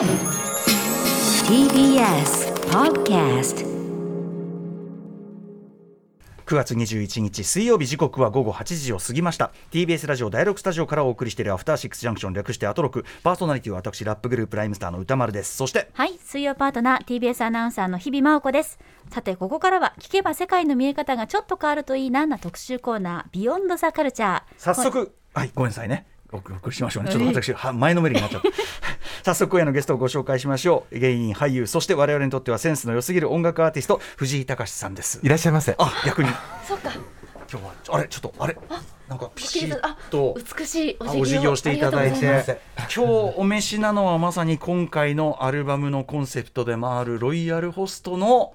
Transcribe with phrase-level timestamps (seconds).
[0.00, 0.08] TBS
[2.70, 3.66] Podcast
[6.46, 9.50] 9月21日水曜日時刻は午後8時を過ぎました。
[9.70, 13.04] TBS ラジオ第6スタジオからお送りしているアフターシックスジャンクション略してアトロク。
[13.22, 15.54] パーソナリティは私ラップグループライムスターの歌丸です。
[15.54, 18.78] そしてはい水曜パートナー TBS アナウンサーの日々真央子です。
[19.10, 27.10] さてここからは聞けば世界の見え方がちょっと変わるといいなな特集コーナービヨンドザカルチャー早速はいごめんなさいねおお送りしましょうね。
[27.10, 28.48] ちょっと私は前のめりになっちゃった。
[29.22, 30.98] 早速今夜のゲストをご紹介しましょう。
[30.98, 35.20] 芸人俳優そして我々にとってはセンスの良すぎる音楽アーティスト藤井隆さんです。
[35.22, 35.74] いらっしゃいませ。
[35.78, 36.28] あ逆に。
[36.66, 36.92] そっか。
[37.52, 38.56] 今日はあれちょっとあれ？
[39.08, 42.60] なんかピシッあと美しいあお辞儀をしていただいて。
[42.78, 43.00] 今日
[43.36, 48.54] お召しなのはまさに今回のアルバムのコンセプトでもあるロイヤルホストの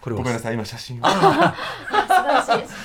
[0.00, 0.18] これを。
[0.18, 1.04] ごめんなさい、今写真を。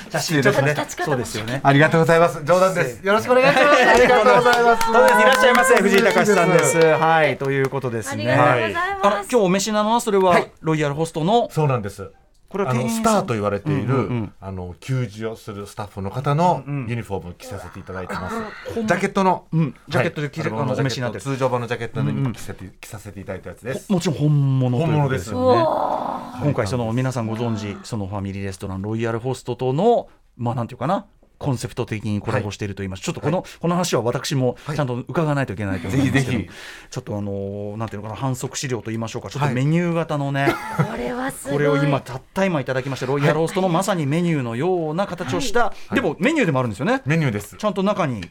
[0.10, 0.76] 写真ですね。
[1.06, 1.62] そうですよね。
[1.64, 2.44] ありがとうございます。
[2.44, 3.06] 冗談です。
[3.06, 3.90] よろしくお願いします。
[3.90, 4.90] ありがとうございます。
[4.90, 6.78] いらっしゃいませ藤井隆さんです。
[6.80, 8.32] はいということですね。
[8.32, 9.08] ありがとうございます。
[9.08, 10.52] あら今日お召しなのはそれははい。
[10.62, 11.50] ロイヤルホストの？
[11.52, 12.12] そうなんです。
[12.54, 14.34] これはスターと言われている、うんうんうん。
[14.40, 16.76] あの給仕をするスタッフの方のうん。
[16.84, 18.36] うんユニフォームを着させていただいてます。
[18.76, 19.76] ジャケットの、うん。
[19.90, 23.92] ジャケットで着れはいあのお召しになってる通常版のジャケットうんうんに着せて着させていただいたやつです。
[23.92, 25.64] もちろん本物ということですよね。
[26.44, 31.08] 今回その皆さんご存知そのファミリーレストランロイヤルホストとのまあなんていうかな
[31.44, 36.54] コンセプト的にコラボしていると言います、ちょっとこの、この話は私もちゃんと伺わないといけないと思うんですけど、ぜひぜ
[36.90, 39.30] ちょっとあのーなんていうのかな反則資料と言いましょうか。
[39.30, 41.54] ちょっとはいメニュー型のね、これはすごい。
[41.54, 47.02] これを今たった今いただきましたロイヤルホストのまさにメニューのような形をした、でもメニューでもあるんですよね。
[47.06, 47.58] メニューです。
[47.58, 47.66] ち。
[47.66, 48.22] ゃんと中に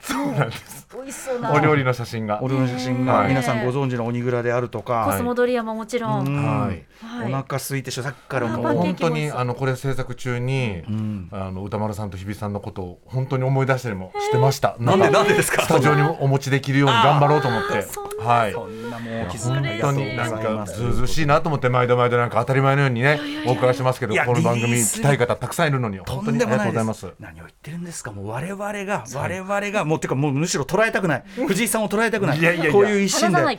[0.94, 1.52] 美味しそうな。
[1.52, 2.42] お料理の写真が。
[2.42, 3.14] お料理の写真が。
[3.14, 6.84] はい皆さんご存知のオニグラであるとか、コスモドリアももちろん、うんはい。
[7.04, 7.32] はい。
[7.32, 8.62] お腹空いてしょさっきからも。
[8.74, 11.28] 本当にあのこれ制作中に、ん。
[11.32, 14.76] あの歌丸さんと日比さんのことを本当に思い出したりもしてました。
[14.78, 15.62] なんでかなんでですか？
[15.62, 17.86] スタジオにお持ちできるように頑張ろうと思って。
[18.22, 18.52] はい。
[18.52, 25.98] そんなもう気遣本いありがとうご当になんかずうずうしいなと思って毎度毎度なんか当たり前のようにねお伺いしますけどこの番組来たい方たくさんいるのに。
[25.98, 27.00] と本当にありがとうございます。
[27.00, 27.12] す。
[27.18, 28.12] 何を言ってるんですか？
[28.12, 31.24] もう我々が我々がもうてかもうむしろ捉えたくない。
[31.46, 32.38] 藤井さんを捉えたくない。
[32.38, 32.72] いやいやいや。
[32.72, 33.40] こういう一心で。
[33.42, 33.50] うん。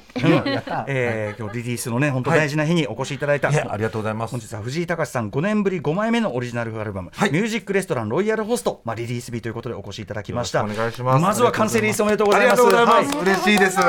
[0.88, 4.32] えー今日リリースのね本当大事な日にお越しいただいた、いやありがとうございます。
[4.32, 4.40] 本。
[4.40, 7.32] 日は藤井隆さん5年ぶり5枚目のオリジナルアルバム、はい。
[7.32, 10.60] ミュージックレストランロイヤルホスト、まあ、リリース日ということでお越しいただきました。
[10.60, 11.22] よろしくお願いします。
[11.22, 12.62] まずは完成リリースおめでとうございます。
[12.62, 13.16] ありがとうございます。
[13.16, 13.26] はい。
[13.26, 13.80] 嬉しいです。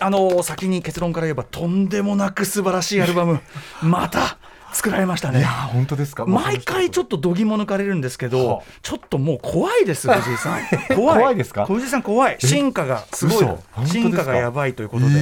[0.00, 3.40] あの先に結論から言えばとんでもなく素晴らしいアルバム。
[3.82, 4.38] また
[4.72, 5.40] 作られましたね。
[5.40, 6.26] いや本当ですか？
[6.26, 8.62] 毎回ちょっと度肝抜かれるんですけど、はあ。
[8.82, 10.60] ちょっともう怖いです 藤井さん。
[10.96, 11.18] 怖い。
[11.18, 11.66] 怖いですか？
[11.66, 12.36] 藤井さん怖い。
[12.40, 13.46] 進化がすごい。
[13.86, 15.14] 進化がやばいということで、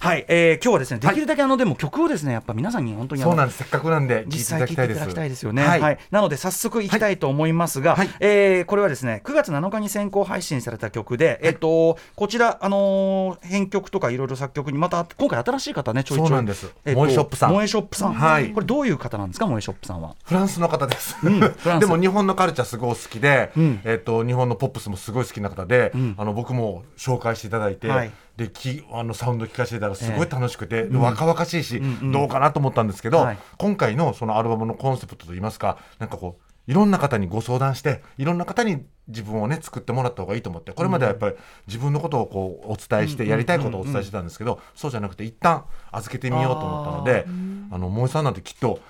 [0.00, 3.58] はい、えー今日はですねできるだけあのでも曲をですねやっぱ皆さんに本当にそうなんです。
[3.58, 4.98] せっかくなんで実ただきたいです。
[5.00, 5.94] 際聞いていただきたいですよね、ははい。
[5.94, 8.10] いなので早速いきたいと思いますが、はい。
[8.20, 16.28] えーこれはですね9月7日に先行配信された曲で、えっとこちら、あのー編曲とかいろいろ作曲にまた今回新しい方ねちょいちょい。
[16.28, 16.70] そうなんです。
[16.84, 17.50] えっと萌えショップさん。
[17.50, 18.50] 萌えショップさん、はい。
[18.50, 20.16] これどういう方なんですか萌えショップさんは？
[20.24, 21.80] フランスの方です、んフランス。
[21.84, 23.80] でも日本のカルチャーすごい好きで、ん。
[23.84, 26.14] えっと日本のポップスもすごい好きな方で、ん。
[26.18, 28.12] あの僕も紹介していただいて、はい。
[28.36, 32.12] できあのサウンド聞かせてたらすごい楽しくて、で若々しいし、んうん。
[32.12, 33.38] どうかなと思ったんですけど、はい。
[33.58, 41.36] 今回のそのアルバムのコンセプトといいますかなんかこういろんな方にご相談していろんな方に自分をね作ってもらった方がいいと思ってこれまではやっぱり
[41.66, 47.26] 自分のことをこうお伝えしてやりたいことをお伝えしてたんですけど、そうじゃなくて一旦預けてみようと思ったので
[47.70, 48.80] あの萌えさんなんてきっと。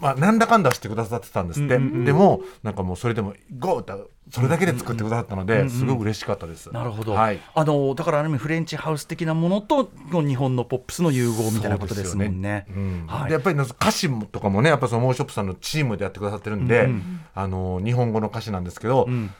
[0.00, 3.92] まあ、なんだかんだしてくださってたんですって、でもなんかもうそれでも「ゴー!」って
[4.30, 6.70] それだけで作ってくださったので、すごく嬉しかったです。
[6.72, 12.66] なるほど、はい、あのだからある意味フレンチハウス的なものと日本のポップスの融合みたいなことですもんね。
[12.68, 13.28] うんはい。
[13.28, 16.88] でやっぱり歌詞もとかもねやっぱそのモーショップさんのチームでやってくださってるんで、
[17.34, 19.30] あの日本語の歌詞なんですけど、ん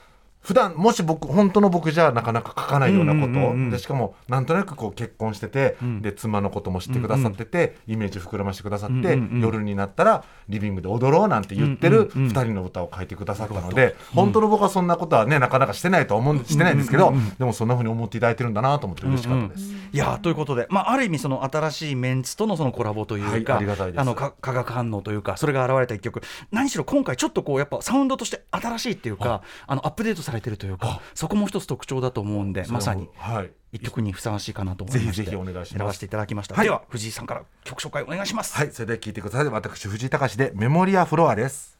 [0.46, 3.70] 普段もし僕本当の僕じゃなかなか書かないようなこと、うんうんうんうん。
[3.70, 6.00] でしかもなんとなくこう結婚してて、ん。
[6.02, 9.40] で妻のことも知ってくださってて、イメージ膨らましてくださって、うんうんうん。
[9.40, 12.32] 夜になったらリビングで踊ろうなんて言ってるうんうんうん。
[12.32, 19.68] 2人の歌を書いてくださったので、本当の僕はそんなことはねなかなかしてないとは思うんしてないんですけど、でもそんなふうに思っていただいてるんだなと思って嬉しかったです。
[19.92, 24.04] いやーということで、まあ、ある意味その新しいメンツとのそのコラボというか、はいありがたいです。
[24.04, 26.22] のか化学反応というかそれが現れた一曲。
[26.52, 33.50] 何しろ今回ちょっとこうやっぱサウンドとして新しいっていうかあのアップデートされてるというかそこも一つ特徴だと思うんでまさにはい。
[33.72, 35.70] 一曲にふさわしいかなと思いましてぜひぜひお願いします。
[35.70, 36.64] 選ばせていただきました、はい。
[36.64, 38.56] では藤井さんから曲紹介お願いします。
[38.56, 39.46] はい、それでは聞いてください。
[39.48, 41.76] 私、藤井隆でメモリアフロアです。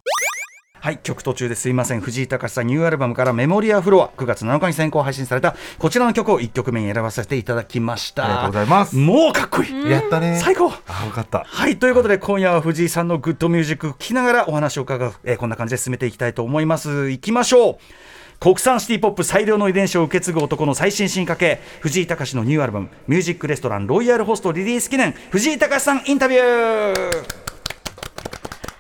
[0.79, 0.99] はい。
[0.99, 2.01] 曲途中ですいません。
[2.01, 8.25] 藤井隆さんニューアルバムからメモリアフロア9月7日に先行配信されたこちらの曲を1曲目に選ばせていただきました。
[8.25, 8.95] ありがとうございます。
[8.95, 10.39] もうかっこいい、やったね。
[10.41, 10.71] 最高。
[10.87, 11.45] あ、よかった。
[11.45, 11.79] はい。
[11.79, 17.11] ということで今夜は藤井さんのグッドミュージック聴きながらお話を伺う、えーこんな感じで進めていきたいと思います。
[17.11, 17.79] いきましょう
[18.39, 27.46] 国産シティポップ最良の遺伝子を受け継ぐ男の最新進化系藤井隆のニューアルバム「ミュージックレストランロイヤルホスト」リリース記念藤井隆さんインタビュー。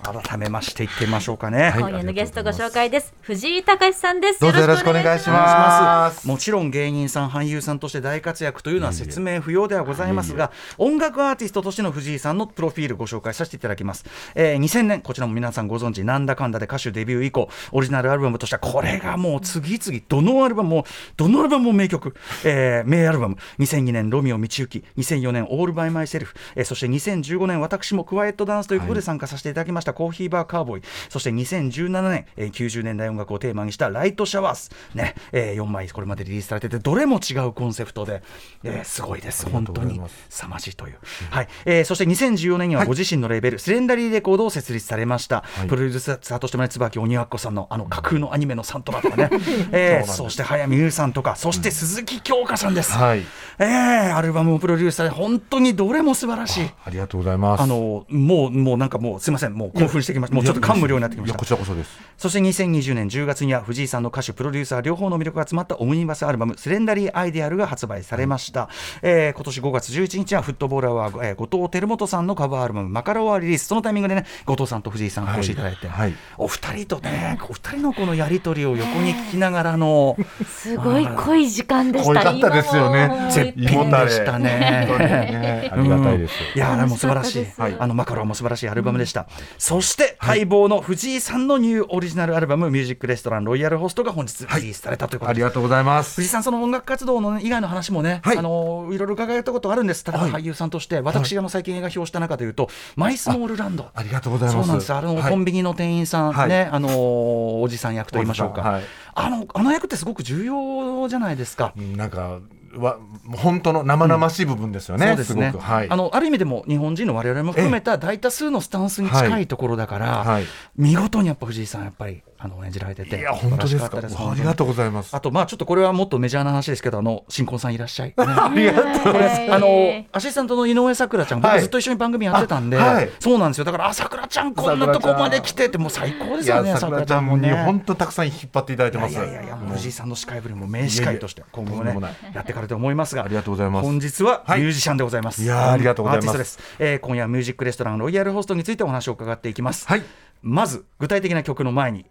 [0.06, 3.12] 改めましていってみましょうかね、今夜のゲストご紹介です。
[3.23, 4.41] 藤井隆さんです。
[4.41, 6.26] どうぞよろしくお願いします。
[6.26, 14.05] もちろん芸人さん俳優さんとして大活躍というのは説明不要ではございますが音楽アーティストとしての藤井さんのプロフィールご紹介させていただきます、
[14.35, 20.85] えー、2000年こちらも皆さんご存知なんだかんだで歌手デビュー以降オリジナルアルバムとしてはこれがもう次々どのアルバムも
[21.17, 22.14] どのアルバムも名曲、
[22.44, 23.37] えー、名アルバム。
[23.58, 30.82] 2002年ロミオ道行2004年オールバイマイセルフ、えー、そして2015年私もクワイエットダンスということで参加させていただきました、コーヒーバーカーボーイ。
[31.08, 38.22] そして2017年、えー、90年代音楽をテーマにしたライトシャワース、ねえー、4枚これまでリリースされててどれも違うコンセプトで、
[38.62, 39.48] えー、すごいです。
[39.48, 39.98] 本当に
[40.28, 40.98] 凄まじいという、
[41.31, 41.48] はい。
[41.64, 49.31] えー、そして2014年にはご自身のレーベル、はい、スレンダリーレコードを設立されました、はい、プロデューサーとしてもね椿鬼奴さんのあの架空のアニメのサントラとかね、
[49.72, 53.22] えー、そして早見優さんとかそして鈴木京香さんです、はい。
[53.58, 56.70] えー、アルバムをプロデュースされ本当にどれも素晴らしい。
[56.84, 57.62] ありがとうございます。
[57.62, 59.54] あのもうもうなんかもうすみません。
[59.54, 60.35] もう興奮してきました。
[60.35, 61.38] もうちょっと感無量になってきました。
[61.38, 61.99] こちらこそです。
[62.17, 68.69] そして2020年10月には藤井さんの歌手プロデューサー両方の魅力が詰まったオムニバスアルバム「スレンダリー・アイデアル」が発売されました、
[69.03, 73.67] えー、今年5月11日はフットボールアワー、えー、後藤輝元さんのカバーアルバム「マカロワ」リリース。
[73.67, 76.06] そのタイミングでね後藤さんと藤井さんお越しいただいて、はい。
[76.06, 80.17] はい、お二人とねお二人のこのやり取りを横に聞きながらの
[80.47, 82.15] すごい濃い時間でした。
[82.15, 83.29] 濃かったですよね。
[83.31, 84.47] 絶品でしたね。
[84.47, 85.71] ね。
[85.73, 89.27] ありがたいです、いやでも素晴らしい、はい、あのマカロワも素晴らしいアルバムでした、
[89.76, 96.14] そして待望の藤井さんのニューオリジナルアルバム「ミュージックレストランロイヤルホスト」が本日リリースされたということで、ありがとうございます。
[96.14, 100.02] 藤井さんその音楽活動の、ね、以外の話もね、はい、あのいろいろ伺えたことあるんです。
[100.06, 104.56] 例えば俳優さんとして、私がの最近映画表した中でいうと「マイスモールランド」ありがとうございます。
[104.56, 108.81] そうなんですあの、コンビニの店員さんね、あのおじさん役と言いましょうか、
[109.14, 111.75] あのあの役ってすごく重要じゃないですか。
[111.76, 112.38] なんか
[112.78, 112.99] は
[113.37, 115.52] 本当の生々しい部分ですよね、うん、そうですね。
[115.52, 120.26] すはい、あのある意味でも日本人の我々も含めた大多数のスタンスに近いところだから、はい。
[120.26, 120.44] はい、
[120.76, 123.19] 見事にやっぱ藤井さんやっぱりあの演じられてて。
[123.19, 123.98] いや本当ですか？
[123.98, 125.14] ありがとうございます。
[125.14, 129.52] あとまあちょっとこれはもっとメジャーな話ですけどあの新婚さんいらっしゃい、ね、 ありがとうございます。
[129.52, 133.64] あのアシスタントの井上咲楽ちゃん僕ずっと一緒に番組やってたんで、はい、そうなんですよ。
[133.64, 139.14] だからあ咲楽ちゃんこんなとこまで来てってもう最高ですよね咲楽ちゃんもね本当たくさん引っ張っていただいてます。
[139.14, 142.00] いやいやいや藤井さんの司会ぶりも名司会として今後もね
[142.34, 143.25] やっていかれると思いますが。
[143.25, 143.84] ありがとうございます。
[143.84, 146.44] 本日はミュージシャンでございます、いやありがとうございます。
[146.44, 149.87] す、えー、今夜ミュージックレストランロイヤルホストについてお話を伺っていきます。
[149.87, 150.02] はい。
[150.43, 152.06] まず具体的な曲の前に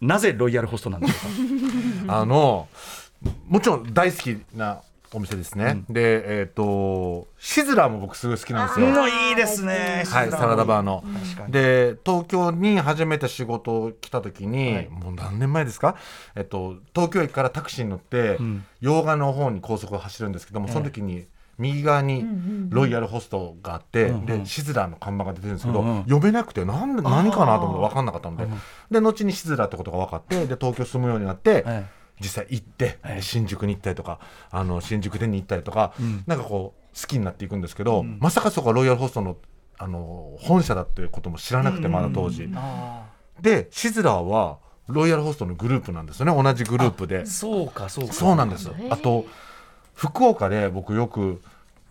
[0.00, 1.14] なぜロイヤルホストなんでしょ
[2.04, 2.18] うか？
[2.20, 2.68] あの
[3.48, 4.80] もちろん大好きな
[5.14, 9.08] お店ですね、うん、でえっ、ー、とシズラーも僕すごい好きなんですよ。
[9.08, 15.96] いいですねはいサラダバーの、うん、で東京に初めて仕事来た時に、はい、もう何年前ですか？
[16.34, 21.26] えっと東京駅からタクシーに乗って、うん、洋画の方に高速を走るんですけども、その時に
[21.58, 22.24] 右側に
[22.68, 28.46] ロイヤルホストがあって、うんうん、でシズラーの看板が出てるんですけど、うんうん、読めなくて何何かなと思って分かんなかったので、
[28.90, 31.64] で後にシズラーってことが分かってで東京住むようになって、
[32.20, 34.20] 実際行って、新宿に行ったりとか
[34.50, 39.36] あの新宿店に行ったりとか、うん、なんかこう好きになっていくんですけど、うん、まさかそこがロイヤルホストの
[39.78, 42.48] あの本社だっていうことも知らなくてまだ当時。
[43.40, 44.58] でシズラーは
[44.88, 46.42] ロイヤルホストのグループなんですよね。
[46.42, 47.26] 同じグループで。
[47.26, 48.14] そうかそうか。
[48.14, 49.26] そうなんですあと
[49.96, 51.42] 福岡で僕よく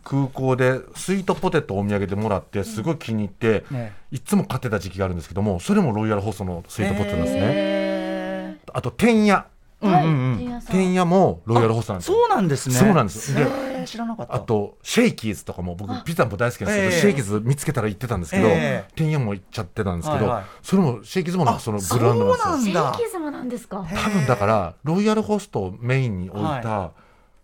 [0.05, 8.59] 空港でスイートポテトお土産でもらってすごい気に入って、ね、いつも買ってた時期があるんですけどもそれもロイヤルホストのスイートポテトなんですね。
[8.71, 9.47] あとてんや
[9.81, 12.75] てんやもロイヤルホストなんですそうなんですね。
[12.75, 13.35] そうなんです。
[13.35, 13.45] で
[13.85, 14.35] 知らなかった。
[14.35, 18.49] あとシェイキーズとかも僕ピザも大好きなんですけど、シェイキーズ見つけたら行ってたんですけど、
[18.95, 22.93] てんやも行っちゃってたんですけど、それもシェイキーズもそのブランドなんですよ。
[22.93, 26.91] シェイキーズもなんですか多分だからロイヤルホストをメインに置いた、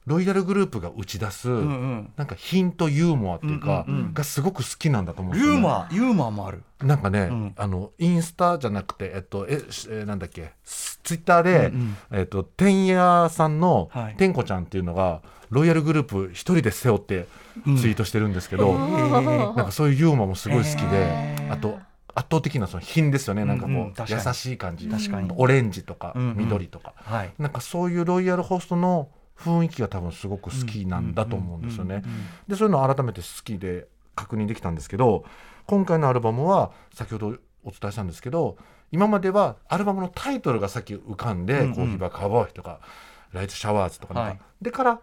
[0.05, 6.63] ロイヤルグループが打ち出す、うんうん、なんか品とユーモアっていうか、うんうん、がすごく好きなんだと思うんですよ、ね、ユーモアユーモアもある。
[6.81, 17.27] なんかね、うん、あのインスタじゃなくてえっとええなんだっけツイッターで、うんうん、えっとてんやさんの、はい、天子ちゃんっていうのがロイヤルグループ一人で背負って
[17.63, 21.77] ツイートしてるんですけど、うん、なんかそういうユーモアもすごい好きで、あと
[22.13, 23.45] 圧倒的なその品ですよね。
[23.45, 24.87] なんかこう、うんうん、優しい感じ。
[24.87, 25.31] 確かに。
[25.35, 27.11] オレンジとか緑とか、うん。
[27.11, 32.03] うんはい、なんかそういうロイヤルホストの雰囲気が多分すごく好きなんだと思うんですよね。
[32.47, 35.25] でそういうのを改めて好きで確認できたんですけど
[35.65, 37.27] 今回のアルバムは先ほど
[37.63, 38.57] お伝えしたんですけど
[38.91, 42.79] 今まではアルバムのタイトルがさっき浮かんで「コーヒーバーカーボーイ」とか
[43.31, 44.99] 「ライトシャワーズ」とかなんか、はい、でから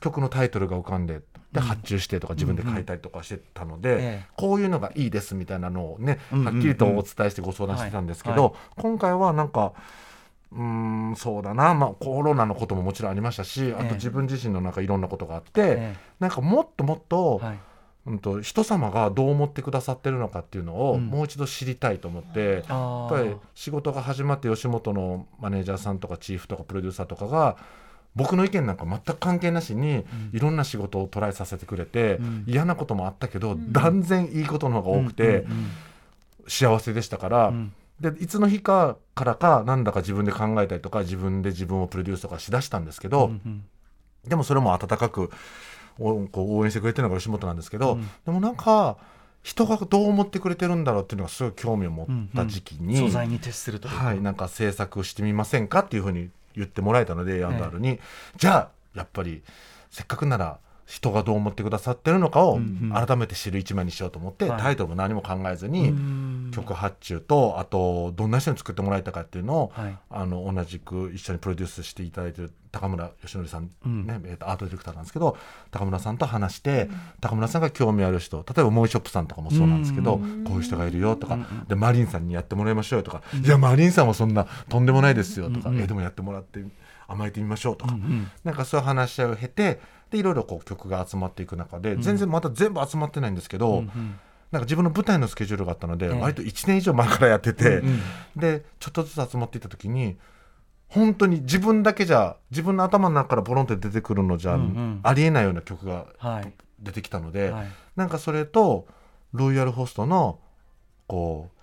[0.00, 9.72] 曲のタイトルが浮かんでで発注してとか自分で書いたりとかしてたので、こういうのがいいですみたいなのをねはっきりとお伝えしてご相談してたんですけど今回はなんか。
[10.54, 13.86] うーんそうだな、まあ、コロナのことももちろんありましたしあえ。
[13.86, 17.58] えと自分自身の中いろんなことがあって、えなんかもっともっと,、はい。
[18.06, 21.06] うん、と人様がどう思ってくださってるのかっていうのをうん。
[21.06, 27.56] もう一度知りたいと思って、あやっぱり仕事が始まって吉本のマネージャーさんとかチーフとかプロデューサーとかが
[28.14, 32.44] 僕の意見なんか全く関係なしにいろんな仕事をトライさせてくれて、うん。
[32.46, 35.70] 嫌なこともあったけど、断然いいことの方が多くて、うん。
[36.46, 43.64] 幸せでしたから、うんでいつの日かからかなんだか自分で考えたりとか自分で自分をプロデュースとかしだしたんですけど、うんうん
[44.26, 45.30] でもそれも温かく
[45.98, 48.08] おこう応援してくれてるのが吉本なんですけど、うん。
[48.24, 48.96] でもなんか
[49.42, 58.00] 人がどう思ってくれてるんだろうっていうのがすごい興味を持った時期に、素材に徹するとはい、なんか制作してみませんかっていうふうに言ってもらえたので、ヤンダールに。
[58.36, 59.42] じゃあやっぱり
[59.90, 63.06] せっかくなら人がどう思ってくださってるのかをうんうん。
[63.06, 64.60] 改めて知る一枚にしようと思って、はい。
[64.60, 66.50] タイトルも何も考えずに、うん。
[66.52, 69.98] 曲発注とあとどんな人に作ってもらえたかっていうのを、はい。
[70.10, 74.06] あの同じく一緒にプロデュースしていただいてる高村義則さん、うん。
[74.06, 75.36] ねえーとアートディレクターなんですけど
[75.70, 80.44] 高村さんと話して、高村さんが興味ある人例えばモイショップさんとかもそうなんですけど、うん。
[80.44, 85.82] こういう人がいるよとか、うんうんでマリンさんにやってもらいましょうよとか、いやマリンさんはそんなとんでもないですよとか、うんうん。
[85.82, 86.62] えでもやってもらって
[87.06, 88.30] 甘えてみましょうとか、うんうん。
[88.44, 89.80] なんかそういう話し合いを経て
[90.14, 94.18] でいろいろこう曲が集まっていく中で、全然まだ全部集まってないんですけど、うんうん。
[94.50, 96.12] なんか自分の舞台のスケジュールがあったので、ええ。
[96.20, 98.00] 割と1年以上前からやってて、うんうん。
[98.36, 100.16] でちょっとずつ集まっていった時に
[100.88, 105.00] 本当に自分だけじゃ自分の頭の中からポロンって出てくるのじゃ、うんうん。
[105.02, 106.52] ありえないような曲がはい。
[106.78, 107.66] 出てきたので、はい。
[107.96, 108.86] なんかそれと
[109.32, 110.38] ロイヤルホストの
[111.08, 111.54] こう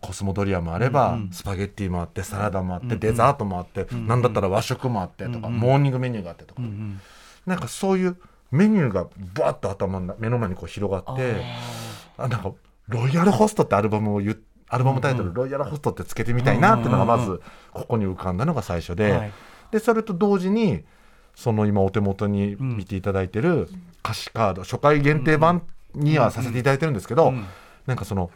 [0.00, 1.30] コスモドリアもあれば、うんうん。
[1.30, 3.00] スパゲッティもあってサラダもあって、うんうん。
[3.00, 4.06] デザートもあって、うんうん。
[4.06, 5.60] なんだったら和食もあってとか、うんうん。
[5.60, 7.00] モーニングメニューがあってとか、うんうん
[7.46, 8.16] なんかそういう
[8.50, 11.42] メニューがバーッと頭の目の前にこう広がって
[12.16, 12.52] あなんか
[12.88, 14.36] ロイヤルホストってアルバムを言っ
[14.68, 17.40] アルバムタイトル、うんロイヤルホストってつけてみたいなっていうのがまず
[17.72, 19.32] ここに浮かんだのが最初で、はい。
[19.70, 20.84] でそれと同時に
[21.34, 23.68] その今お手元に見ていただいてる
[24.04, 25.62] 歌詞カード初回限定版
[25.94, 27.46] にはさせていただいてるんですけど、うん。
[27.86, 28.30] なんかその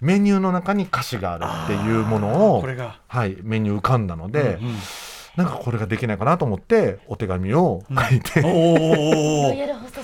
[0.00, 3.00] メニューの中に歌詞があるっていうものをこれが。
[3.06, 4.74] はい、メニュー浮かんだので、うんうん
[5.36, 8.50] なんかこれができないかなと思ってお手紙を書いて、おロ
[9.50, 10.02] おイヤルホスト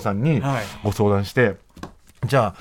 [0.00, 0.42] さんに。
[0.82, 1.56] ご相談して、
[2.26, 2.54] じゃあ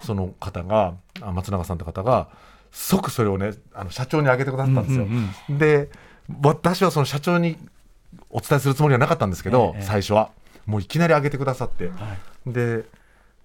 [0.00, 2.28] その方があ松永さんって方が
[2.70, 5.04] 即それをねあの社長にあげてくださったんですよ。
[5.04, 5.90] うんうんで
[6.40, 7.58] 私はその社長に
[8.30, 9.82] お伝えするつもりはなかったんですけど、ええ。
[9.82, 10.30] 最初は。
[10.64, 12.52] もういきなりあげてくださって、はい。
[12.52, 12.84] で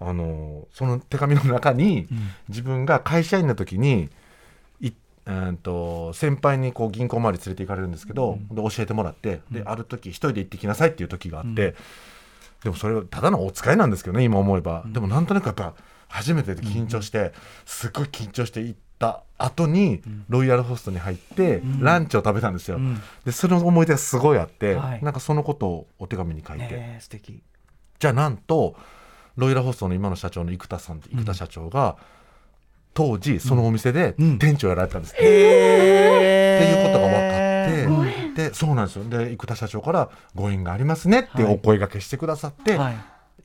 [0.00, 2.30] あのその手紙の中に、うん。
[2.48, 4.08] 自分が会社員の時にい
[5.48, 11.74] うんと先輩にこう銀行周り連れて行かれるんですけど、で教えてもらってである時一人で行ってきなさいっていう時があって、
[12.62, 15.74] でもそれはただのお使いなんですけどね今思えば、でもなんとなくやっぱ
[16.08, 17.32] 初めてで緊張して、
[17.64, 23.00] すっごい緊張して行った後に、ロイヤルホストに入って、ランチを食べたんですよ、うん。
[23.24, 25.04] でその思い出がすごいあって、はい。
[25.04, 27.42] なんかそのことをお手紙に書いて、ねえ素敵。
[27.98, 28.74] じゃあなんと
[29.36, 31.00] ロイヤルホストの今の社長の生田さん。
[31.00, 31.96] 生田社長が、
[32.94, 34.38] 当時そのお店でうん。
[34.38, 37.28] 店長やられてたんです、ってへいうことが分か
[38.22, 39.04] って、でそうなんですよ。
[39.04, 41.54] で生田社長から「ご縁がありますね」ってはい。
[41.54, 42.96] お声掛けしてくださって、はい。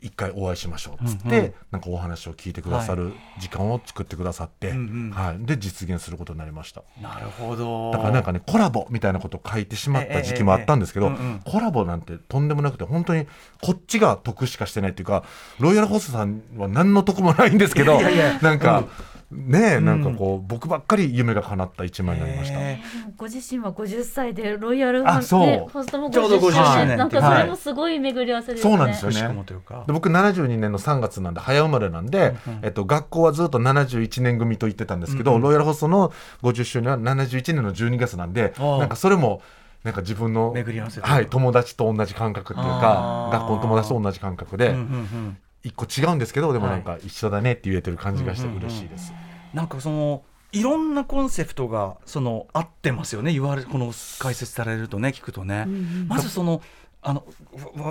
[0.02, 1.54] 一回お会いしましょうっつって、うんうん。
[1.72, 5.12] なんかお話を聞いてくださる時間を作ってくださって、うんうん。
[5.12, 6.84] はい、で実現することになりました。
[7.02, 7.92] なるほど。
[7.92, 11.12] だからなんかねコラボみたいなことを書いてしまった時期もあったんですけど、
[11.46, 13.26] コラボなんてとんでもなくて本当に
[13.64, 15.24] こっちが得しかしてないっていうか
[15.60, 18.00] ロイヤルホストさんは何の得もないんですけど
[18.42, 19.86] なんか、ねえん。
[19.86, 22.60] なんかこう僕ばっかり夢が叶った一枚になりました。
[22.60, 22.80] へ
[23.18, 25.46] ご自身は50歳でロイヤルあそう。
[25.46, 28.72] ねホストもちょうど50 50歳年なんかそれもすごい巡り合わせですね。
[28.72, 29.16] そうなんですよね。
[29.18, 29.84] しかもというか。
[29.88, 32.60] で僕72年の3月なんで早生まれなんで、うんうん。
[32.64, 35.44] えっと、学校はずっと71年組と言ってたんですけど、うんうん。
[35.44, 36.12] ロイヤルホストの
[36.42, 39.42] 50周年は71年の12月なんでなんかそれも
[39.84, 41.14] なんか自分の、巡り合わせというか。
[41.14, 45.38] はい、友達と同じ感覚っていうあかあ学校の友達と同じ感覚で、うんうんうん。
[45.64, 49.14] 一個違うんですけどでもはいなんか一緒だねって言えてる感じがして嬉しいです。
[49.56, 53.32] なんかそのいろんなコンセプトがその合ってますよね。
[53.32, 55.66] 言われこの解説されるとね聞くとね、
[56.08, 56.62] まずその
[57.02, 57.26] あの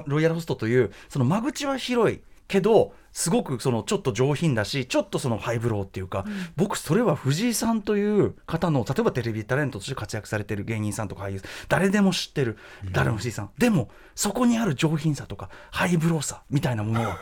[0.07, 12.59] ロイヤルホストというその間口は広いけどすごくそのちょっと上品だしちょっとそのハイブローっていうか、僕それは藤井さんという方の例えばテレビタレントとして活躍されてる芸人さんとか俳優誰でも知ってる
[12.93, 17.19] 誰も藤井さん、でもそこにある上品さとかハイブローさみたいなものは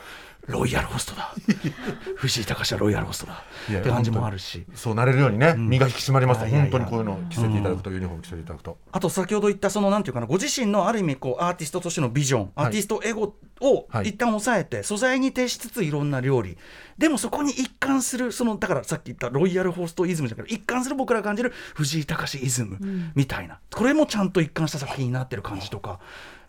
[0.48, 1.34] ロイヤルホストだ。
[2.16, 3.44] 藤井隆はロイヤルホストだ。
[3.70, 4.64] って感じもあるし。
[4.74, 8.78] そうなれるようにね、身が引き締まりました、いやいやいや本当にこういうのを着せていただくと、ユニフォーム着せていただくと。
[8.90, 16.58] あと先ほど言ったそのなんていうかなご自身のある意味こうアーティストとしてのビジョンアーティストエゴをはい一旦抑えて素材に徹しつついろんな料理。
[16.98, 22.78] でもそこに一貫するそのだからさっき言ったロイヤルホストイズムじゃなくて一貫する僕らが感じる藤井隆イズム
[23.14, 23.60] みたいな。
[23.72, 26.00] これもちゃんと一貫した作品になってる感じとか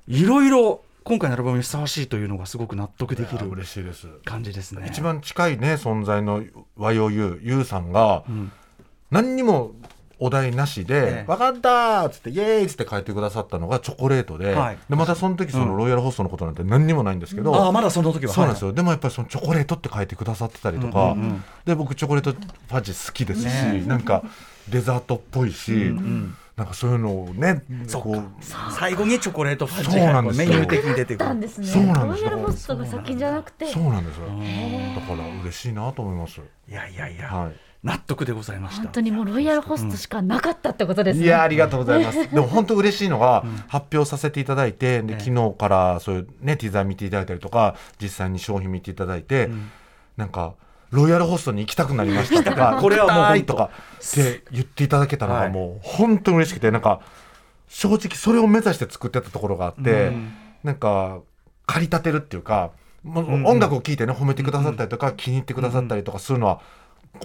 [0.08, 4.08] いろいろ今回のアルバムにふさわしいというのがすごく納得できる嬉しいです。
[4.26, 4.88] 感じですね。
[4.90, 6.44] 一番近いね存在の
[6.78, 8.24] YOU ユウさんが、
[9.12, 9.72] 何にも
[10.20, 24.24] お題なしえでえ「分かった!」っつって「イエーイ!」っつって書いてくださったのがチョコレートで,、はいでまたその時そのロイヤルホストのことなんて何にもないんですけど、ああまだその時はそうなんですよ、でもやっぱりそのチョコレートって書いてくださってたりとか、うんうんうんで僕チョコレートファジ好きですし、ねなんか
[24.70, 25.94] デザートっぽいし、
[26.56, 28.24] なんかそういうのをねこう。
[28.42, 30.48] 最後にチョコレートファッジそうなんですよ。
[30.48, 31.26] がメニュー的に出てくる。
[31.26, 33.66] そうなんですロイヤルホストが先じゃなくて。
[33.66, 34.28] そうなんですよ。
[34.28, 36.42] だから嬉しいなと思います。
[36.70, 37.54] いやいやいや、はい。
[37.84, 38.84] 納得でございました。
[38.84, 41.26] 本当にもうロイヤルホストしかなかったってことですね。
[41.26, 42.30] いやありがとうございます。
[42.32, 45.20] でも本当嬉しいのが、発表させていただいてでええ。
[45.20, 49.50] 昨日からそういうねティザー見ていただいたりとか実際に商品見ていただいて、
[50.18, 50.54] なんか
[50.94, 55.44] ロイヤルホストに行きたくなりましたとか これはもう本当とかって言っていただけたのはい。
[55.46, 57.02] がもう本当に嬉しくてなんか
[57.68, 60.34] 正直それを目指して作ってたところがあって、うん。
[60.64, 61.20] なんか
[61.66, 62.72] 駆り立てるっていうか
[63.04, 63.46] もううんうん。
[63.48, 66.62] 音楽を聴いてね褒めてくださったりとか、気に入ってくださったりとかするのは、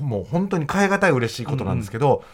[0.01, 2.25] もう本当に変え難い嬉しいことなんですけど、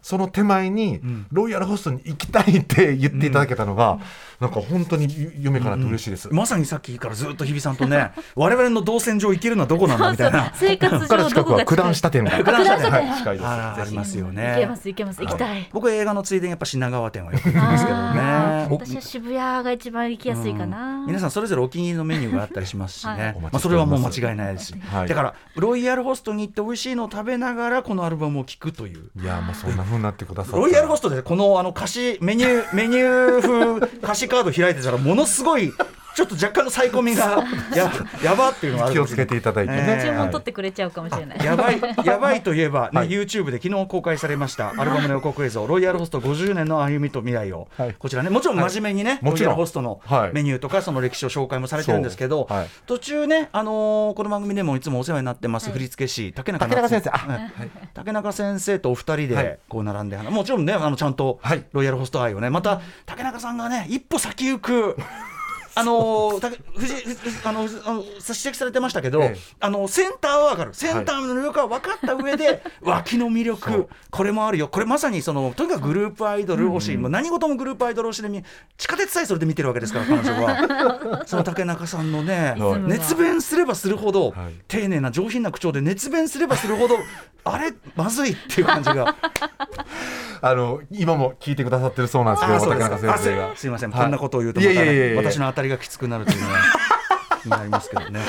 [0.00, 1.26] その手前に、ん。
[1.32, 3.98] ロイヤルホストに行きたいって言っていただけたのが、
[4.44, 6.28] なんか本当にゆ夢かなって嬉しいです。
[6.30, 10.52] まさにさっきからずっと日比さんとね 我々の動線上行けるのはどこなんだみたいな。
[10.54, 12.90] 生活ここから上近くは九段下店が九段下店。
[12.90, 13.46] はい近いです。
[13.46, 15.20] ありますよ行けねます行けます。
[15.22, 15.68] 行きたい。
[15.72, 18.66] 僕映画のついでにやっぱ品川店はよく行きますけどね。
[18.68, 21.04] 僕私は渋谷が一番行きやすいかな。
[21.06, 25.08] 皆さんそれぞれお気に入りのメニューがあったりしますしね、はいまあ、それはもう間違いないですし、はい。
[25.08, 29.10] だからロイヤルホストに行って美味しいのを食べながらこのアルバムを聴くという。
[29.20, 35.72] いやもうそんな風になってくださってロイヤルホストでこのあの歌詞メニューメニュー風歌詞 カード開いてたらものすごい
[36.14, 37.44] ちょっと若干のサイコミが
[37.74, 37.92] や
[38.22, 39.84] やばっていうのがある気をつけていただいてね。
[39.86, 40.12] えー。
[40.12, 41.44] 注文取ってくれちゃうかもしれない。
[41.44, 43.08] やばい やばいといえば、ねはい。
[43.08, 47.94] YouTube で昨日公開されましたアルバムの予告映像「ロイヤルホスト50年の歩みと未来を」はい。
[47.98, 49.34] こちらねもちろん真面目にね、もちろん。
[49.34, 50.30] ロイヤルホストのはい。
[50.32, 52.48] メニューとかその歴史を紹介もされてるんですけど、
[52.86, 57.10] 途中ね、あのーこの番組でもいつもお世話になってます、振付師竹中竹中先生。
[57.10, 57.18] あ。
[57.18, 57.70] はい。
[57.92, 59.44] 竹中先生とお二人はい。
[59.44, 61.64] でこう並んで、もちろんねあのちゃんとはい。
[61.72, 64.96] ロイヤルホスト愛をねまた竹中さんがね一歩先行く
[65.76, 69.38] あのー、た藤藤あの藤あの指摘されてましたけど、ええ。
[69.60, 70.74] あのセンターは分かる。
[70.74, 74.68] センターの魅力は分かった上で、 脇の魅力これもあるよ。
[74.68, 78.44] これまさにそのとにかくグループアイドル推し、もう何事もグループアイドル推しで見
[78.76, 81.24] 地下鉄さえそれで見てるわけですから彼女は。
[81.26, 82.80] その竹中さんのねはい。
[82.82, 84.54] 熱弁すればするほど、はい。
[84.68, 86.96] 丁寧な上品な口調で熱弁すればするほど
[87.44, 87.74] あれ？
[87.94, 89.14] まずいっていう感じが。
[90.40, 93.52] あの今も聞いてくださってるそうなんですけど、あそうです竹中か先生が。
[93.52, 94.02] あすすいません、はい。
[94.02, 95.16] こんなことを言うとまた、いやいやいやいや。
[95.16, 96.58] 私の当たりがきつくなるというのは
[97.42, 98.20] 気になりますけどね。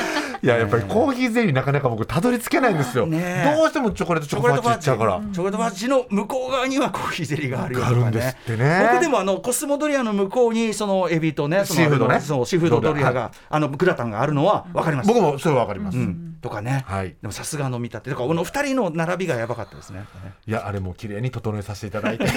[0.41, 3.07] いややっぱりコーヒーゼリーなかなか僕たどり着けないんですよ。
[3.07, 3.19] どう
[3.67, 5.21] してもチョコレートチョコファッジいっちゃうから。
[5.33, 7.97] チョコレートバッジの向こう側にはコーヒーゼリーがあるよとかね。
[8.01, 15.07] あるんですってね僕でもあのコスモドリアの向こうにそのエビとね、そのシーフードねシーフードドリアが、はあのグラタンがあるのはわかります。
[15.07, 15.97] 僕もそれはわかります。
[16.45, 16.85] うん、とかね。
[16.87, 20.05] はいでもさすがの見たって、だからこの二人の並びがやばかったですね。
[20.47, 22.25] いやあれも綺麗に整えさせていただいて。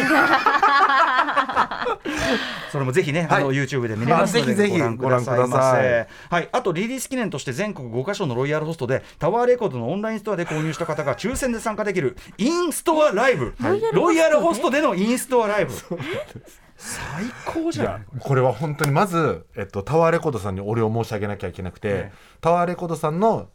[2.71, 6.07] それもぜひね、はいあの YouTube で見れますのであぜひぜひご覧ください。
[6.31, 13.55] はい、あとリリース記念として全国5カ所のロイヤルホストでタワーレコードのオンラインストアで購入した方が抽選で参加できるインストアライブ、
[13.93, 15.73] ロイヤルホストでのインストアライブ。
[16.79, 18.21] 最高じゃないいや。
[18.21, 23.49] これは本当にまず、えっと、タワーレコードさんにお礼を申し上げなきゃいけなくて、ええタワーレコードさんの、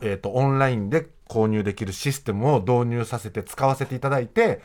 [0.00, 4.60] えっと、オンラインで購入できるシステムを導入させて使わせていただいて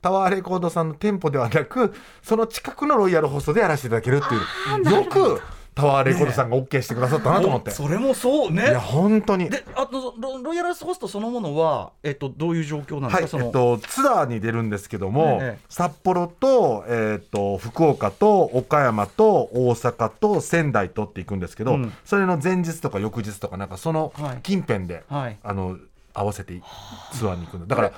[0.00, 4.94] タワーレコードさんの店舗ではなくその近くのロイヤルホストでやらせていただけるっていう。
[4.94, 5.40] よく
[5.74, 8.74] タワーレコードさんが OK してくださったなと思って、おそれもそういやね。
[8.76, 13.28] 本当にで、あとロロイヤルホストそのものはえっとどういう状況なんですか？
[13.28, 25.38] そのはいえっと、ツアーに出るんですけども、ええ札幌と,、えっと福岡と岡山と大阪と仙台とっていくんですけど、うんそれの前日とか翌日とかなんかそのはい近辺で、はい。
[25.42, 25.78] あの
[26.14, 26.60] 合わせて
[27.14, 27.92] ツアーに行くのだから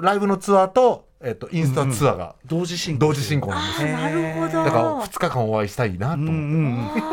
[0.00, 3.00] ライブのツアーと,、えっとインスタツアーが同時進行。
[3.00, 4.64] 同時進行なんです、なるほど。
[4.64, 6.40] だから2日間お会いしたいなと思って、うんう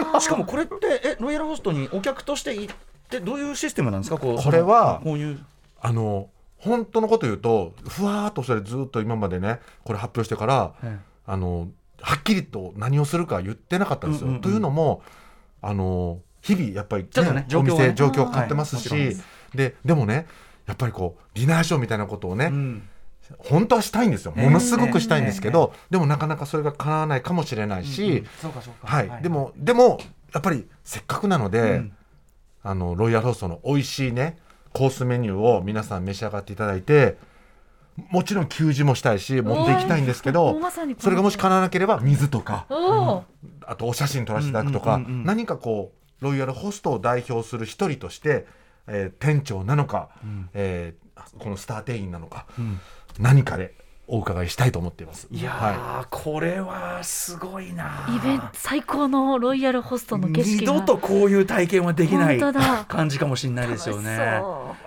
[0.10, 2.76] んうん、しかもこれってえロイヤルホストにお客として行っ
[3.10, 4.18] てどういうシステムなんですか？
[4.18, 5.40] こうこれはこういう。
[5.82, 11.70] あの本当のこと言うとふわーっとそれずっと今までねこれ発表してから、えあの
[12.02, 14.28] はっきりと何をするか言ってなかったんですよ。
[14.28, 14.42] うんうんうん。
[14.42, 15.02] というのも
[15.62, 17.88] あの日々やっぱり、ね状お況がね。
[17.88, 19.16] 店状況変わってますし、はい。
[19.56, 20.28] ででもね
[20.70, 22.88] やっぱりこうディナーショーみたいなことをね、うん。
[23.38, 24.34] 本当はしたいんですよ。
[24.38, 28.24] ええものすごくしたいんですけど、でもなかなかそれが叶わないかもしれないし、
[29.22, 30.00] でもでも
[30.34, 31.92] やっぱりせっかくなので、うん。
[32.62, 34.38] あのロイヤルホストの美味しいね
[34.74, 37.18] コースメニューを皆さん召し上がっていただいて
[38.12, 40.60] もちろん給仕もしたいし持っていきたいんですけおど
[41.00, 42.66] それがもし叶わなければ水とか
[43.66, 48.48] あとお写真撮らせていただくとか、何かこうロイヤルホストを代表する一人として、
[48.90, 50.10] えー店長なのか、
[50.54, 52.80] えーこのスター店員なのか、ん
[53.20, 53.76] 何かで
[54.12, 55.28] お伺いしたいと思っています。
[55.30, 62.40] いやはー、これはすごいなイベント最高のロイヤルホストの景色が二度とこういう体験はできない
[62.88, 64.42] 感じかもしれないですよね。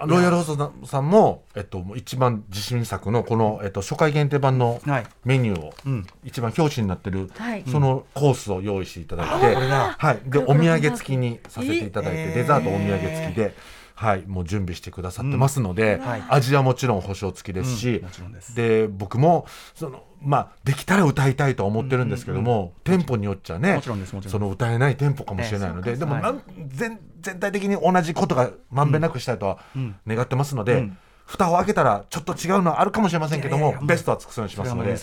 [0.07, 5.07] ロイヤルホストさんも、えっと、一番自信作のこの、えっと、初回限定版のはい。
[5.25, 6.07] メニューを、うん。
[6.25, 9.55] 一番表紙になってる、はいそのコースを用意していただいて。
[9.55, 13.55] はい、でお土産付きにさせていただいて、えーデザートお土産付きで、
[14.03, 16.01] はい、もう準備してくださってますので、ん。
[16.01, 16.23] はい。
[16.29, 18.57] 味はもちろん保証付きですし、うんもちろんです。
[18.57, 24.33] で僕もその、まあ、できたら歌いたいとは思ってるんですけども、店舗によっちゃねもちろんですもちろんです。
[24.33, 26.35] その歌えない店舗かもしれないので、ええでもはい
[26.67, 29.95] 全全体的に同じことがまんべんなくしたいとはうん。
[30.09, 30.99] 願ってますので、うん。
[31.25, 34.97] 蓋を開けたらちょっと違うのはあるかもしれませんけどもいやいやいやベストは尽くすようにしますので、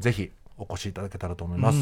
[0.00, 1.78] ぜひお越しいただけたらと思います。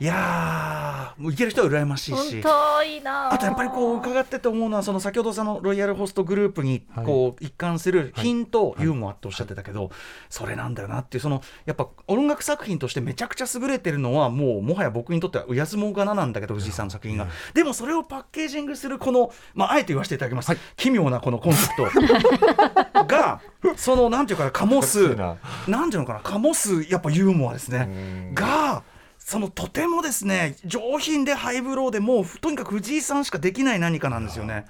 [0.00, 2.42] うんいやー、もう行ける人は羨ましいし。
[2.42, 9.90] 本当いいなあとやっぱりこう伺ってて思うのはその先ほどそのロイヤルホストグループにこう一貫する品とユーモアっておっしゃってたけど
[10.28, 17.28] それなんだよなっていうそのやっぱ音楽作品としてめちゃくちゃ優れてるのはもうもはや僕にとってはうやつもがななんだけど藤井さんの作品が。
[17.54, 20.56] でもそれをパッケージングするこのまああえて言わせていただきます。
[20.76, 23.40] 奇妙なこのコンセプトが
[23.76, 25.36] そのなんていうかかっこいすいな。
[25.68, 27.88] なんていうのかな醸すやっぱユーモアですね。
[27.88, 28.34] うん。
[28.34, 28.82] が
[29.24, 34.66] そのとてもですね上品でハイブローでもうとにかく藤井さんしかできない何かなんですよね。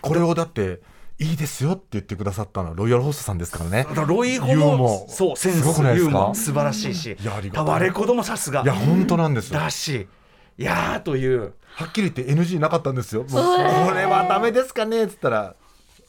[0.00, 0.80] これをだって
[1.18, 3.84] いいですよって言ってくださったのはロイヤルホストさんですからね。
[3.84, 7.18] だからロイホもそうセンスユーモア素晴らしいし
[7.52, 8.62] タワレコドもさすが。
[8.62, 9.60] いや本当なんですよ。
[9.60, 10.08] だし
[10.56, 11.52] いやーという。
[11.74, 13.24] はっきり言って NG なかったんですよ。
[13.24, 15.54] もうこれはダメですかねっつったら、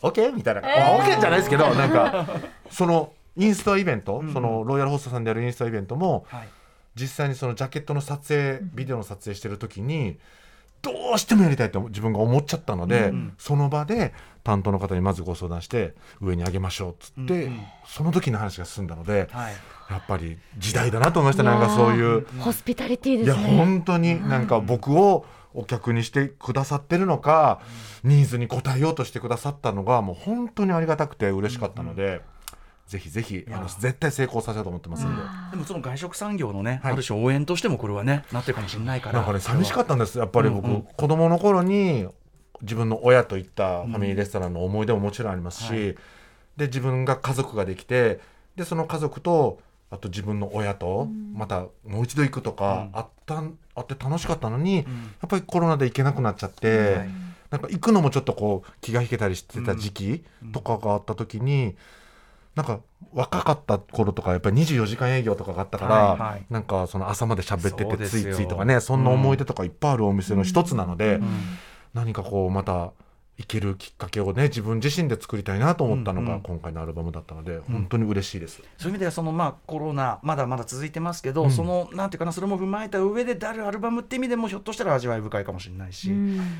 [0.01, 0.31] OK?
[0.33, 0.62] みたいな。
[0.62, 2.25] まあ OK じゃないですけど、なんか、
[2.71, 6.49] そのインスタイベント、そのロイヤルホストさんでやるインスタイベントも、はい
[6.95, 10.17] 実際にそのジャケットの撮影、ビデオの撮影してる時に、
[10.82, 17.49] どうしてもやりたいと自分が思っちゃったので、その場で担当の方にまずご相談して上に上げましょうっつって、
[17.86, 19.54] その時の話が進んだので、はい。
[19.89, 22.25] やっぱり時代だなと思いましたなんかそういう。
[22.39, 23.58] ホスピタリティいやですね。
[23.58, 27.60] 本当になんか僕をお客にしてくださってるのか、
[28.04, 32.21] ニーズに応えようとしてくださったのがもう本当にありがたくて嬉しかったので、
[32.89, 35.21] ぜひぜひあの絶対成功させようと思ってますんで。
[35.52, 36.93] でもその外食産業のね、はい。
[36.93, 39.19] ある種応援としてもこれはねなってるかもしれないから。
[39.19, 40.17] なんかね寂しかったんです。
[40.17, 40.82] やっぱり僕、うんうん。
[40.82, 42.08] 子供の頃に
[42.62, 45.95] 自分の親と行ったファミリーレストランの思い出ももちろんありますし、はい
[46.58, 48.19] で自分が家族ができて
[48.58, 54.84] でその家族とあと自分の親とまたもう一度行くとか、あったんあって楽しかったのに、や
[55.25, 57.10] っぱりコロナで行けなくなっちゃって、はい。
[57.49, 60.23] なんか行くのもちょっとこう気が引けたりしてた時期
[60.54, 61.75] とかがあった時に、
[62.60, 62.82] なんか
[63.13, 66.45] 若かった頃とかやっぱり24時間営業とかがあったから、はいはい。
[66.50, 71.28] なんかその朝まで喋っててついついとかねそんな思い出とかいっぱいあるお店の一つなので、うん
[71.91, 72.91] 何かこうまた
[73.39, 78.62] 行けるきっかけをね自分自身で作りたいなと思ったのがうんうん今回のアルバムだったので、本当に嬉しいです。
[78.78, 81.52] そういう意味ではそのまあコロナまだまだ続いてますけど、うん。
[81.52, 86.12] そのなんていうかなそれも踏まえた上でであるアルバムって意味でもひょっとしたら味わい深いかもしれないし。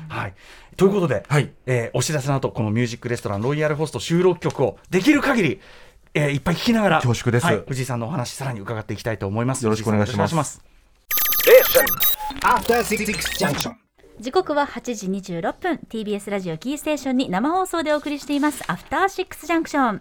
[0.08, 0.34] はい、
[0.76, 1.52] ということで、はい。
[1.66, 5.60] えーお知らせの後このミュージックレストランロイヤルホスト収録曲をできる限り、
[6.14, 7.46] えーいっぱい聴きながら恐縮です。
[7.46, 9.64] はい、藤井さんのお話さらに伺っていきたいと思います。
[9.64, 10.60] よろしくお願いします.
[14.20, 15.06] 時刻は8時
[15.38, 15.80] 26分。
[15.88, 18.62] TBS ラジオキーステーションに生放送でお送りしています。
[18.66, 20.00] アフターシックスジャンクション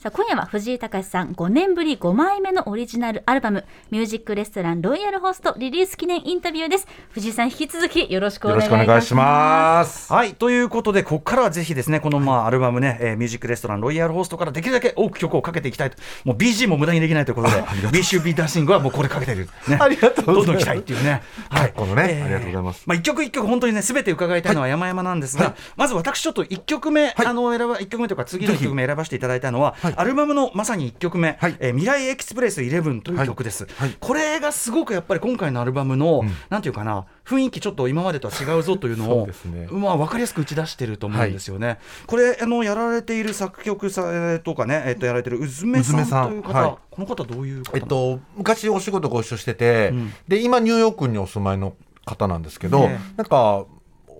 [0.00, 6.86] さあ今夜は藤井隆さん5年ぶり5枚目のオリジナルアルバムミュージックレストランロイヤルホストリリース記念インタビューです。
[7.10, 10.12] 藤井さん引き続きよろしくおよ願いいたします。
[10.12, 15.96] はいということでここからはぜひですねこのまあアルバムね、えーミュージックレストランロイヤルホストからできるだけ多く曲をかけていきたいと。
[16.22, 20.34] もう BG も無駄にできないということで b c b ダンシングはもうこれかけてる、ね、ありがとうございます。
[20.36, 21.24] どんどんいきたいっていうね。
[21.50, 21.72] はい。
[21.72, 22.84] このねありがとうございます。
[22.86, 31.56] まあ一曲一曲本当にねすべて伺いたいのは山々なんですが、まず私ちょっと一曲目、あの選ば一曲目というか次の一曲目選ばせていただいたのは、はいアルバムのまさに1曲目、はい。
[31.60, 33.96] えー未来エクスプレス11という曲です、はい。
[33.98, 39.68] これがすごくやっぱり今回のアルバムの、なんていうかな雰囲気ちょっと今までとは違うぞというのをですね。
[39.70, 46.76] まあ、分かりやすく打ち出してると思うんですよね、これあのやられている作曲さえーとかね、えっとやられてるうずめさんんという方、はい。
[46.90, 50.12] この方どういう方えっと、昔お仕事ご一緒してて、うん。
[50.26, 51.74] で今ニューヨークにお住まいの
[52.04, 53.66] 方なんですけど、ねなんか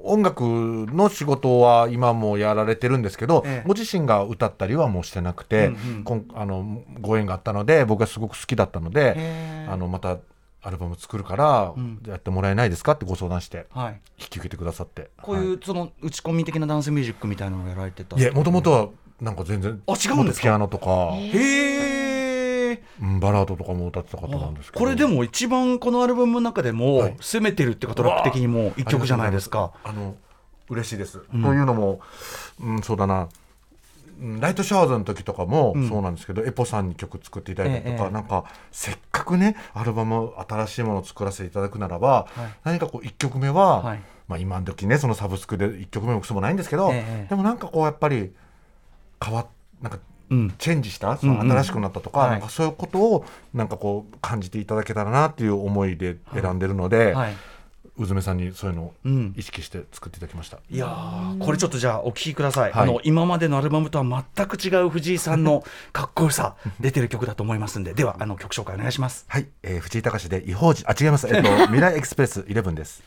[0.04, 3.68] 音楽の仕事は今もやられてるんですけど、ええ。
[3.68, 6.04] ご自身が歌ったりはもうしてなくて、うんうん。
[6.04, 10.18] こんあのご縁があったので僕がすごく好きだったのでへーあのまた
[10.62, 12.00] アルバム作るからうん。
[12.06, 15.10] やってもらえないですかってご相談してはい、引き受けてくださって。
[15.20, 18.88] こういう、その打ち込み的なダンスミュージックみたいなのをやられてたはいいやもともとは
[19.20, 20.42] なんか全然あ違うんですか？
[20.42, 21.92] ピアノとか、へえ。
[21.92, 21.97] うん
[23.20, 24.84] バラードとかも歌ってた方なんですけど。
[24.84, 27.16] これでも一番このアルバムの中でもはい。
[27.20, 29.72] 攻めてるっていうかトラック的にも一曲じゃないですか。
[29.84, 30.16] あの
[30.68, 31.42] 嬉しいです、ん。
[31.42, 32.00] というのも、
[32.60, 33.22] うん、そうだな。
[33.22, 33.28] うん
[34.40, 35.88] ライトシャワーズの時とかもうん。
[35.88, 42.58] そうなんですけど、エポさんに曲作っていただいたりとか、ええなんかせっかくねアルバム新しいものを作らせていただくならば、はい。
[42.64, 44.00] 何かこう1曲目は、はい。
[44.26, 48.32] まあ、今の時ねそのサブスクで1曲目もクソもないんですけど、ええでもなんかこうやっぱり
[49.24, 49.46] 変わっ
[49.80, 50.02] なんかうん
[50.58, 51.40] チェンジしたそのうん。
[51.40, 52.30] うん新しくなったとか,、はい。
[52.32, 57.34] なんかそういうことをなんかこう感じていただけたらなっていう思いで選んでるので、はい、
[57.96, 59.34] うずめさんにそういうのをうん。
[59.36, 60.58] 意識して作っていただきました。
[60.70, 62.82] いやーこれちょっとじゃあお聴きください、はい。
[62.82, 67.94] あの今までのアルバムとは全く違う藤井さんの かっこよさ出てる曲だと思いますんで。
[67.94, 69.24] ではあの曲紹介お願いします。
[69.28, 71.26] はい、えー、藤井隆で異邦人あ違います。
[71.28, 73.02] えっと 未来エクスプレス11です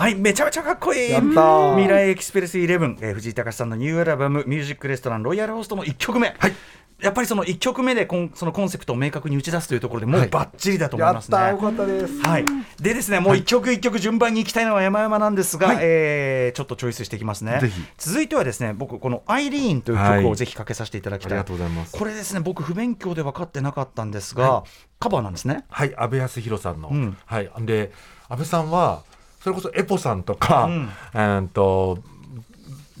[0.00, 1.10] はいめちゃめちゃかっこいい。
[1.10, 1.72] やったー。
[1.74, 6.34] 未来エクスプレス11、えー、藤井隆さんのニューアルバム「ミュージックレストランロイヤルホスト」の1曲目。
[6.38, 6.54] はい。
[7.02, 10.28] やっぱりその1曲目でこんそのコンセプトを明確に打ち出すというところでもうはい。
[10.30, 12.18] バッチリだと思いますね、かったです。
[12.22, 12.44] はい、
[12.80, 15.78] でですねもう一曲一曲順番に行きたいのは山々なんですが、はい。
[15.82, 17.58] えーちょっとチョイスしていきますね。
[17.60, 17.82] ぜひ。
[17.98, 20.22] 続いてはですね僕この「アイリーン」というはい。
[20.22, 21.92] 曲をぜひかけさせていただきたい、ありがとうございます。
[21.92, 24.64] これですね僕不勉強で分かってなかったんですが、
[24.98, 25.66] カバーなんですね。
[25.68, 27.16] はい安倍康弘さんの、うん。
[27.26, 27.50] はい。
[27.60, 27.92] で
[28.30, 29.02] 安倍さんは
[29.40, 30.88] それこそエポさんとか、うん。
[31.14, 31.98] えーっと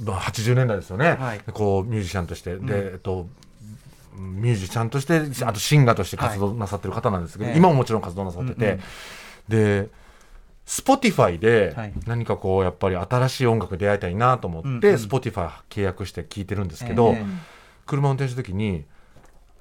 [0.02, 1.40] まあ80年代ですよね、はい。
[1.52, 3.28] こうミュージシャンとして、でえっと
[4.16, 7.56] ミュージシャンとしてあとシンガーとして活動なさってる方なんですけど、ええ。
[7.56, 8.80] 今ももちろん活動なさってて、うんうん。
[9.84, 9.88] で
[10.66, 11.92] Spotify ではい。
[12.06, 14.82] 何かこうやっぱり新しい音楽に出会いたいなと思って、うんうん。
[14.82, 17.24] Spotify 契約して聴いてるんですけど、ええ。
[17.86, 18.84] 車運転した時に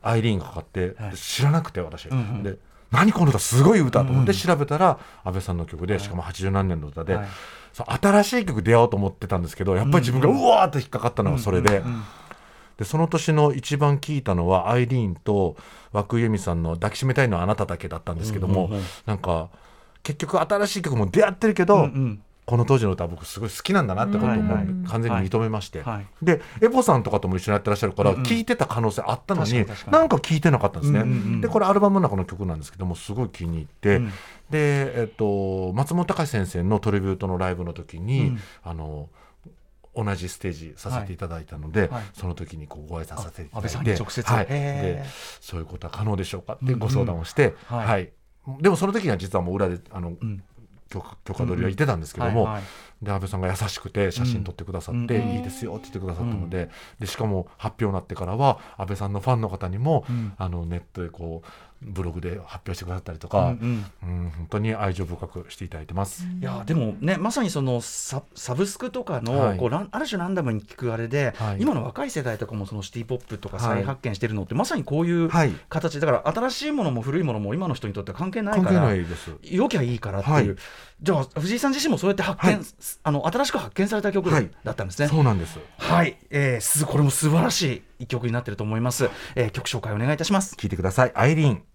[0.01, 1.17] アイリーンがかかって、はい。
[1.17, 2.43] 知らなくて私、うんうん。
[2.43, 2.55] で
[2.91, 4.37] 何この歌すごい歌と思ってうん。
[4.37, 7.19] 調べたら安倍さんの曲でしかも80何年の歌で、
[7.73, 11.83] 新しい曲出会おうと思ってたんですけどやっぱり自分がうわーって引っかかったのがそれで,、
[12.77, 15.55] でその年の一番聴いたのはアイリーンと
[15.93, 18.71] 涌井絵美さんの「抱きしめたいのはあなただけ」だったんですけども、
[19.05, 19.49] なんか
[20.03, 26.07] 結局新しい曲も出会ってるけど、うんうんこの当時の歌は僕すごい好きなんだなってことを完全に認めまして、はい。
[26.25, 29.91] でエポさんとかとも一緒にやってらっしゃるからうんうん聞いてた可能性あったのに、確かに確か。
[29.91, 34.09] になんか聞いてなかったんですね、でこれアルバムの中の曲なんですけどもすごい気に入って、うん。
[34.49, 38.39] で、えっと、松本隆先生のトリビュートのライブの時に、うん。
[38.63, 39.09] あの
[39.95, 44.23] 同じステージさせていただいたので、その時にこうご挨拶させていただいて直接。
[44.47, 45.03] で
[45.39, 48.05] そういうことは可能でしょうかってご相談をして、ははい。
[48.05, 48.09] い
[48.61, 50.43] でもその時には実はもう裏であの、ん
[50.89, 52.63] 許可許可取りは言ってたんですけども、はいはい。
[53.01, 60.33] で安倍さんが優しくて写真撮ってくださって、うんいいですよって言ってくださったので,、でしかも発表になってからは安倍さんのファンの方にも、うん。
[60.37, 61.47] あのネットでこう
[61.81, 64.09] ブログで発表してくださったりとか、うんうん。
[64.23, 66.25] うん本当に愛情深くしていただいてます。
[66.39, 69.57] いやでもねまさにそのササブスクとかの、はい。
[69.57, 71.61] こうランある種ランダムに聞くあれで、はい。
[71.61, 73.65] 今の若い世代とかもそのシティ・ポップとかはい。
[73.79, 75.53] 再発見してるのって、まさにこういうはい。
[75.69, 78.99] 形だから新しいものも古いものも今の人にとっては関係ない関係からない。
[79.03, 79.31] です。
[79.43, 80.55] 良きゃいいからっていう、はい。
[81.01, 82.65] じゃあ藤井さん自身もそうやって発見、はい。
[83.03, 84.49] あの新しく発見された曲はい。
[84.63, 85.07] だったんですね。
[85.07, 85.59] そうなんです。
[85.77, 90.55] はい、えー、すこれも素晴らしい一曲になってると思います、えー、曲紹介お願いいたします。
[90.55, 91.11] 聞いてください。
[91.15, 91.68] アイリーン。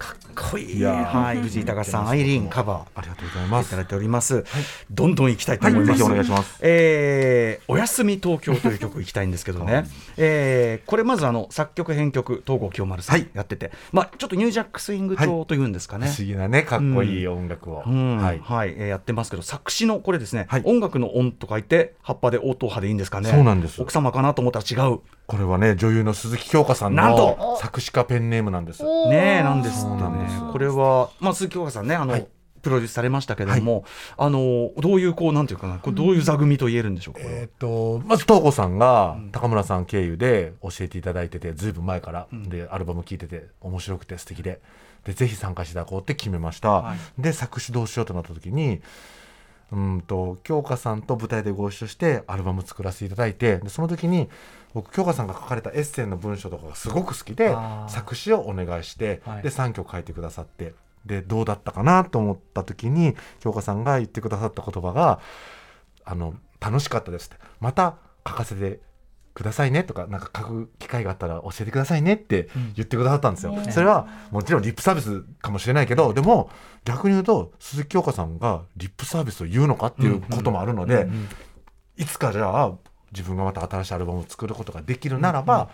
[0.00, 0.78] かっこいい。
[0.78, 1.40] いやーはい。
[1.42, 3.66] 藤井隆さんアイリーンカバーありがとうございます。
[3.68, 3.86] いただい。
[3.86, 4.44] ております、
[4.90, 6.58] どんどん行きたいとはい、思います、ぜひお願いします。
[6.62, 9.84] えーおやすみ東京という曲いきたいんですけどね、
[10.16, 13.28] えーこれまずあの作曲編曲東郷清丸さんはい。
[13.34, 17.82] やってて、まあ、ちょっとニュージャックスイング調というんですかね、不思議なね、かっこいい音楽を。
[17.86, 18.16] うん。
[18.18, 18.70] ははい。
[18.70, 18.74] い。
[18.78, 20.62] えーやってますけど作詞のこれですね、はい。
[20.64, 23.30] 音楽の音と書いて葉っぱで音派でいいんですかね。
[23.30, 23.80] そうなんです。
[23.80, 24.98] 奥様かなと思ったら違う。
[25.26, 28.82] これはね、女優の鈴木京香さんのと作詞家ペンネームなんです。
[28.82, 30.52] ねえなんですってそうなんですね。
[30.52, 32.26] これは、まあ、鈴木京香さんねあの、はい。
[32.62, 33.84] プロデュースされましたけれども、
[34.18, 37.40] あのどういうこうなんていうかなこれどういう座組と言えるんでしょうか、これは。
[37.40, 44.60] えっとまず東子さんが高村さん経由で教えていただいててずいぶん前から、でアルバム聴いてて面白くて素敵で
[45.04, 47.22] でぜひ参加していただこうって決めました、はい。
[47.22, 48.82] で作詞どうしようとなった時に
[49.72, 54.28] うんと京香さんと舞台でご一緒してアルバム作らせていただいてでその時に
[54.74, 57.54] 僕京香さんが書かれたエッセイの文章とかがすごく好きで
[57.88, 59.42] 作詞をお願いして、はい。
[59.42, 60.74] で3曲書いてくださって
[61.06, 65.20] でどうだったかなと思った時に京香さんが言ってくださった言葉が
[66.04, 67.36] あの楽しかったですって。
[67.60, 68.80] また書かせて
[69.32, 73.56] くださいねとかなんか書く機会があったら教えてくださいねって言ってくださったんですよ。
[73.70, 76.50] それはもちろんリップサービスかもしれないけどでも
[76.84, 81.08] 逆に言うと鈴木京香さんがリップサービスを言うのかっていうこともあるので、
[81.96, 82.72] いつかじゃあ
[83.12, 85.70] 自分がまた新しいアルバムを作ることができるならば、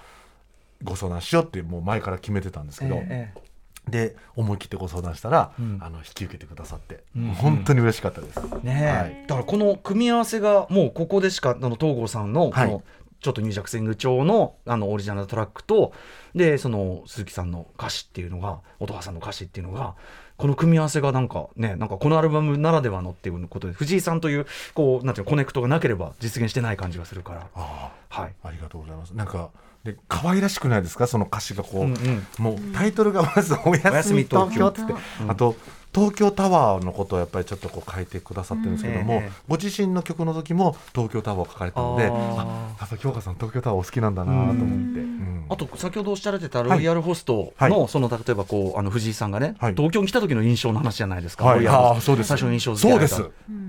[0.82, 2.96] ご相談しようってもう前から決めてたんですけど。
[2.96, 3.46] ええ
[3.88, 5.78] で思い切ってご相談したら、ん。
[5.80, 8.40] あの引き受けてくださって、ん本当に嬉しかったです。
[8.64, 9.24] ねえ、はい。
[9.28, 12.70] だからこの組み合わせがもうここでしかあの東郷さんのこはい。
[12.70, 12.82] の
[13.20, 15.92] ちょっと入弱線口調のあのオリジナルトラックと
[16.34, 19.94] でその鈴木さんの歌詞っていうのが音羽さんの歌詞っていうのが
[20.36, 27.46] この組み合わせがなんかねなんかこのアルバムならではのっていうことで藤井さんというこうなんていうのコネクトがなければ実現してない感じがするから。
[27.54, 28.34] あはい。
[28.42, 29.10] あありがとうございます。
[29.12, 29.50] なんか
[29.82, 31.06] で可愛らしくないですか？
[31.06, 32.26] その歌詞がこう、うんうん。
[32.38, 34.94] もうタイトルがまず「おやすみ東京」っつって、
[35.26, 35.56] あと
[35.96, 45.46] 東京タワーのことをやっぱりちょっとこう書いてくださってるんですけども、ご自身の曲の時も東京タワーを書かれたのであやっぱ京香さん東京タワーお好きなんだなと思って、うん。
[45.48, 47.70] あと先ほどおっしゃられてたロイヤルホストはい。
[47.70, 49.74] のその例えばこうあの藤井さんがねはい。
[49.74, 51.46] 東京に来た時の印象の話じゃないですか。
[51.46, 51.66] はい。
[51.66, 52.28] あーそうです。
[52.28, 53.06] 最初の印象そうで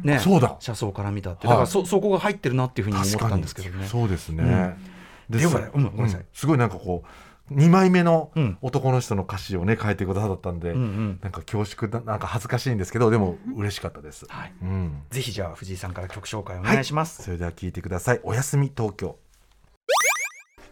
[0.03, 0.19] ね。
[0.19, 0.57] そうだ。
[0.59, 1.47] 車窓から見たって。
[1.47, 1.57] だはい。
[1.59, 3.87] からそそこが入ってるなっていうふうに思ったんですけどね。
[3.87, 5.37] そうですね、うん。
[5.37, 6.25] ででもねうんごめんなさい。
[6.33, 7.07] すごいなんかこう
[7.51, 8.57] 2枚目のうん。
[8.61, 11.19] 男の人の歌詞をね書いてくださったんで、うんうん。
[11.21, 14.53] なんか恐縮だなんか恥ずかしいんですけどでも嬉しかったです、はい。
[14.61, 15.03] うん。
[15.09, 17.23] ぜひじゃあ藤井さんから曲紹介お願いします。
[17.23, 18.19] それでは聞いてください。
[18.23, 19.17] おやすみ東京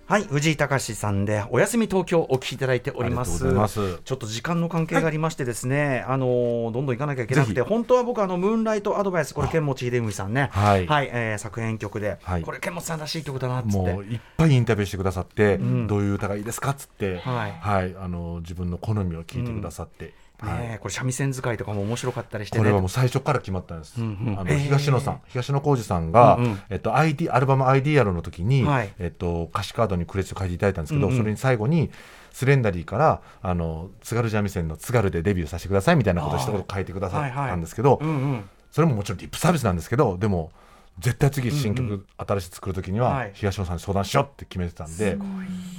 [0.08, 3.46] はい、藤井隆さんでおやすみ東京お聞きいただいております。
[3.46, 4.02] ます。
[4.06, 10.82] ちょっと時間の関係がありましてですね、あのーどんどん行かなきゃいけなくて、本当は僕あのムーンライトアドバイスこれ剣持秀文さんね、はい。
[11.12, 12.44] えー作編曲で、はい。
[12.44, 13.70] これ剣持さんらしい曲だなって。
[13.70, 15.88] もういっぱいインタビューしてくださって、ん。
[15.88, 17.96] どういう歌がいいですかっつって、はい。
[18.00, 20.14] あの自分の好みを聞いてくださって、はい
[20.44, 22.64] ねえこれ三味線使いとかも面白かったりしてね。
[22.64, 24.02] これはもう最初から決まったんです。
[24.02, 24.40] うんうん。
[24.40, 26.60] あの東野さん、東野幸治さんが、うんうん。
[26.70, 28.94] えっと ID アルバムアイディアルの時に、はい。
[29.00, 31.18] えっと歌詞カードにクレジット書いていただいたんですけど、うんうん。
[31.20, 31.90] それに最後に
[32.32, 38.50] スレンダリーからあの津軽三味線の津軽でデビューさせてくださいみたいなことを一言書いてくださったんですけど、うんうん。
[38.72, 40.52] それももちろんリップサービスなんですけど、でも
[41.00, 43.32] 絶対次新曲、うん新しい作る時には、はい。
[43.34, 45.18] 東野さんに相談しようって決めてたんで、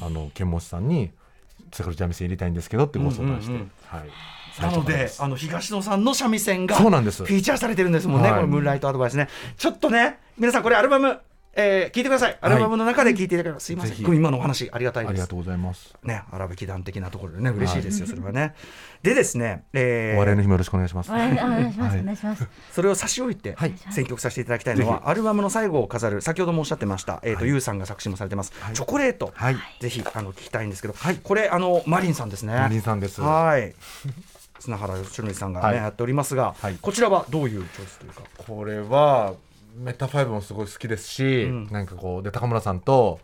[0.03, 1.11] あの剣持さんに
[1.71, 3.71] 津軽三味線入れたいんですけどってご相談して、うんうんうん。
[3.87, 4.09] はい。
[4.61, 9.29] なのであの東野さんの三味線がそうなんですフィーチャーされてるんですもんね、はいこのムーンライトアドバイスね。
[9.57, 11.19] ちょっとね、皆さんこれアルバム、
[11.55, 12.39] えー聞いてください。
[12.43, 14.15] アルバムの中で聞いていただければ、すいません。
[14.15, 15.27] 今のお話ありがたいですありが。
[15.27, 15.95] とうございます。
[16.03, 18.55] ね、荒引き団的なところでね、嬉しいですよ、それはね。
[19.03, 21.11] でですね、えーお笑いの日もよろしくお願いします。
[21.11, 22.47] お願いお願いします、はいお願いします。
[22.73, 29.57] それを差し置いて、はい選曲させていただきたいのは、アルバムの最後を飾る、先ほどもおっしゃってました、えーと、ゆうさんが作詞もされてます、チョコレート、はい。
[29.81, 32.55] ぜひあの聞きたいんですけど、はいこれ、あのマリンさんですね。
[32.55, 33.75] マリンさんですはい。
[34.61, 35.77] 砂原義則さんがね、はい。
[35.77, 36.79] やっておりますが、はい。
[36.81, 38.23] こちらはどういうチョイスというか？
[38.39, 39.35] これは
[39.77, 41.69] メタファイブもすごい好きですし、うん。
[41.71, 43.21] なんかこうで高村さんと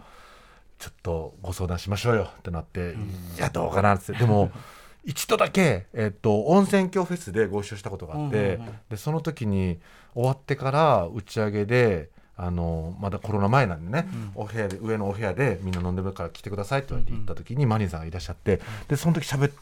[0.78, 2.94] ちょっとご相談しましょうよってなって、
[3.36, 4.12] いやどうかなって。
[4.12, 4.50] でも
[5.04, 8.74] 一度だけ、えっと温泉郷フェスでご一緒したことがあって、うんうんうん。
[8.90, 9.80] でその時に
[10.14, 19.52] 終わってから打ち上げであのまだコロナ前なんでね、お部屋で上のお部屋でみんな飲んでるから来てくださいって言われて行った時にマリンさんがいらっしゃってでその時喋っ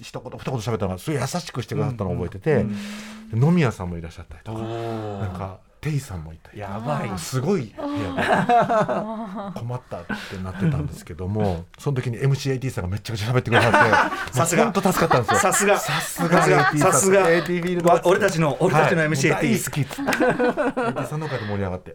[0.00, 2.64] 一言二言喋ったのがすごい優しくしてくださったのを覚えてて、
[3.32, 7.18] で飲み屋さんもいらっしゃったりとか、なんかテイさんもいたりやばい。
[7.18, 14.64] すごい部屋で困ったってなってたんですけども その時に MCAT さんがめちゃくちゃ喋ってくださって さすが。
[14.64, 15.38] 本当助かったんですよ。
[15.40, 16.42] さすが、さすが
[16.76, 17.26] さすが、
[18.04, 19.08] 俺たちの、俺たちのはい。
[19.10, 19.34] MCAT。
[19.34, 19.80] もう大好き。
[19.80, 20.10] っつって
[21.00, 21.94] AT さんのおかげで盛り上がって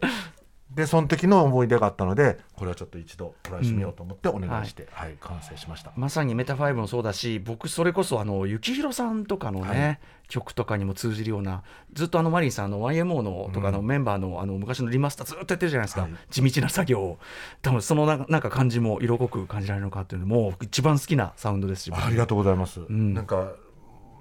[0.74, 5.92] でその時の思い出があったのでこれはちょっと一度トライしてみようと思ってお願いして、はい完成しました。
[5.96, 9.98] まさにメタファイブもそうだし、僕それこそあの幸宏さんとかのね、はい。
[10.28, 16.02] 曲とかにも通じるような、ずっとあのマリンさんあの YMO のとかのメンバーのあの昔のリマスターずっとやってるじゃないですか。
[16.02, 16.10] はい。
[16.30, 17.18] 地道な作業を。
[17.60, 21.92] 多分そのなんかなんか感じも色濃く感じられるのかっていうのも一番好きなサウンドですし。
[21.92, 23.12] ありがとうございます、ん。
[23.12, 23.52] なんか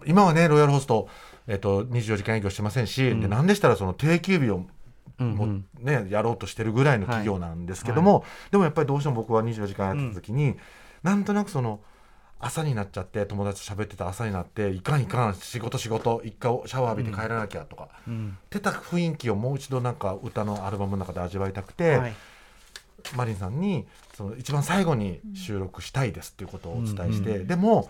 [0.06, 1.08] 今はねロイヤルホスト、
[1.48, 4.66] えっと24時間営業してませんし、でなんでしたらその定休日を
[5.22, 5.86] もうんうん。
[5.86, 10.58] ね、やろうとしてるぐらいの企業なんですけども、でもやっぱりどうしても僕は24時間やってた時に、
[11.04, 11.82] なんとなくその
[12.40, 18.38] 朝になっちゃって友達と喋ってた朝になっていかんいかん仕事仕事一回シャワー浴びて帰らなきゃとか、うん。
[18.46, 22.14] ってた雰囲気をもう一度なんか歌のアルバムの中で味わいたくて、はい。
[23.16, 27.90] マリンさんにその一番最後に収録したいですっていうことをお伝えして、うんでも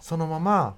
[0.00, 0.76] そのまま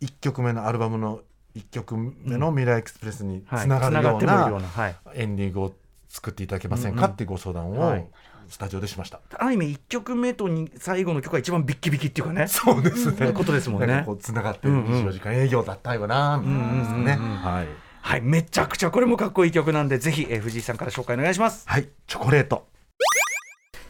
[0.00, 1.20] 1曲目のアルバムの
[1.56, 3.68] 1曲目の「未来エクスプレス」につはい。
[3.68, 5.74] ながるようなエンディングを
[6.08, 8.06] 作っていただけませんかっていうご相談をはい。
[8.48, 9.20] スタジオでしました。
[9.38, 12.46] ある意味1曲目とに最後の曲が一番ビッキビキっていうかね。
[12.46, 14.06] そうですそういうことですもんね。
[14.20, 17.12] つながってる24時間営業だったよなみたいなですかね。
[17.16, 17.84] はい。
[18.02, 21.64] はい、めちゃくちゃこれもかっこいい曲なんで、ぜひ、えー藤井さんから紹介お願いします。
[21.66, 22.66] はい、チョコレート。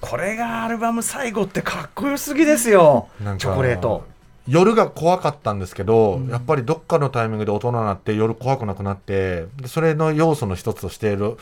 [0.01, 3.09] これがアルバム最後ってかっこよすぎですよ。
[3.39, 4.07] チョコレート
[4.47, 11.37] 夜が怖かったんですけど、やっぱりどっかのタイミングで大人になって夜怖くなくなってでそれの要素の一つとしている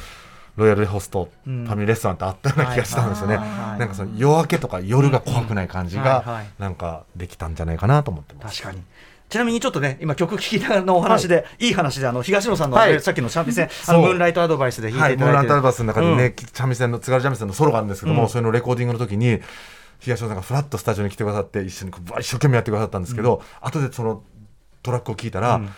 [0.57, 1.64] ロイヤルホスト、うん。
[1.64, 8.62] ファミリーレストランってあったような気がしたんですよね、はいはいなんかその夜明けとか夜が怖くない感じがいなんかできたんじゃないかなと思ってます。
[8.62, 8.84] 確かに。
[9.30, 13.00] ちなみにちょっとね今曲聴きながらのお話で、い、い話であの東野さんの、はい。
[13.00, 16.46] さっきのチャンピオン戦あのムーンライトアドバイスで弾いはい、モーランていただいてタルバスの中でね、うん。
[16.53, 18.28] 三味線の津軽三味線のソロがあるんですけども、うん。
[18.28, 19.40] それのレコーディングの時に
[20.03, 24.22] 東野さんがフラッとスタジオに来てくださって一緒にこう一生懸命やってくださったんですけど、後でその
[24.82, 25.68] トラックを聞いたら、うん。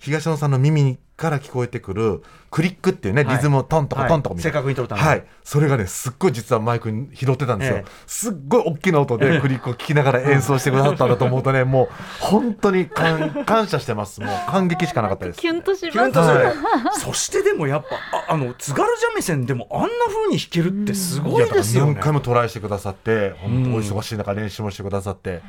[0.00, 3.36] 東野さんの耳から聞こえてくるクリックっていうね、はい。
[3.36, 5.06] リズムをトンとかトンとかみたいな、正確に取るために。
[5.06, 7.90] はい、それがねすっごい実はマイクに拾ってたんですよ、ええ。
[8.06, 11.88] すっごい大きな音でクリックを聞きながら演奏してくださったんだと思うとねもう
[12.20, 14.20] 本当に感 感謝してます。
[14.22, 15.40] もう感激しかなかったです。
[15.40, 16.54] キュンとしますキュンとする、はい。
[16.98, 17.96] そしてでもやっぱ
[18.30, 21.90] ああの津軽三味線でもあんな風に弾けるってすごいですよね。
[21.90, 25.42] や何回もトライしてくださって本当うんお忙しい中練習もしてくださって、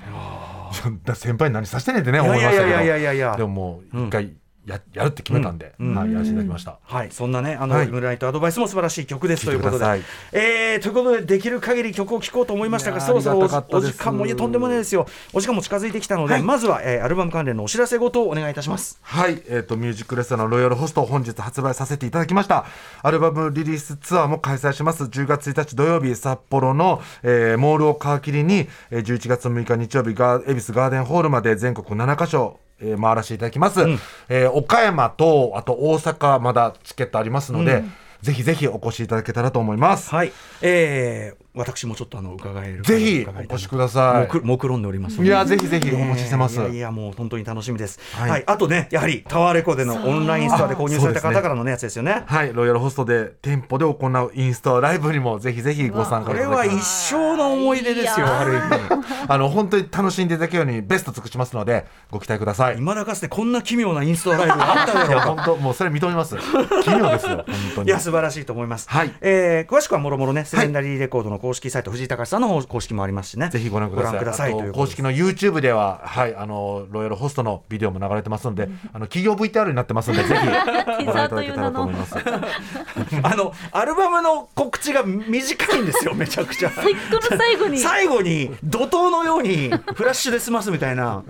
[1.06, 2.70] だ 先輩に何させてんねんってねいや思いましたけど。
[2.70, 4.34] いやいやいやいやでももう一回
[4.66, 6.80] や,、やるって決めたんで、うんはい、やらせていただきました。
[6.84, 9.86] はい、そんなね、あの、はいムライトアドバイスも素晴らしい曲ですということで。
[10.32, 15.08] えーということで、できる限り曲を聴こうと思いましたが、そろそろお時間も、いや、とんでもないですよ。
[15.34, 19.00] お時間も近づいてきたので、はいまずは、えーアルバム関連のお知らせごとをお願いいたします。
[19.02, 22.66] はい、えっ、と、ミュージックレストランロイヤルホストを本日発売させていただきました。
[23.02, 25.04] アルバムリリースツアーも開催します。
[25.04, 33.82] 10月1日土曜日、札幌の、えーモールを皮切りに、えー11月6日日曜日、ガー恵比寿ガーデンホールまで全国7カ所、えー回らせていただきます。
[34.30, 37.84] えー岡山と、あと大阪、まだチケットありますので、
[38.22, 40.10] ぜひぜひお越しいただけたらと思います。
[40.10, 42.84] はい、えー私もちょっとあの伺える。
[42.84, 44.40] ぜひお越しください。
[44.44, 45.22] 目論んでおります。
[45.22, 46.60] いや、ぜひぜひお待ちしてます。
[46.60, 48.42] いやいやもう本当に楽しみです、ははい。
[48.42, 52.24] いあとねやはりタワーレコでのオンラインストアで購入された方からのねやつですよね。
[52.26, 58.28] はい、ロイヤルホストで店舗で行うインストライブにもぜひぜひご参加これは一生の思い出ですよ。
[58.28, 62.76] ある意味あの本当に楽しんでいただけるようにベスト尽くしますのでご期待ください。
[62.76, 66.38] い未だかつてこんな奇妙なインストライブがあっただろう本当もうそれ認めます。
[66.84, 67.46] 奇妙ですよ本
[67.76, 67.88] 当に。
[67.90, 69.14] いや素晴らしいと思います、はい。
[69.20, 73.50] えー詳しくはもろもろねセレンダリーレコードの公式サイト、藤井隆さんの方公式もありますしね。
[73.50, 74.72] ぜひご覧ください。
[74.72, 80.46] 公式の YouTube でははいあのロイヤルホストのビデオも流れてますので、 あの企業 VTR になってますのでぜひ
[81.06, 82.16] ご覧いただけたらと思います。
[83.24, 86.72] あのアルバムの告知が短いんですよめちゃくちゃ。
[86.72, 87.80] 最後に。
[87.80, 91.24] 最後に怒涛のようにフラッシュで済ますみたいな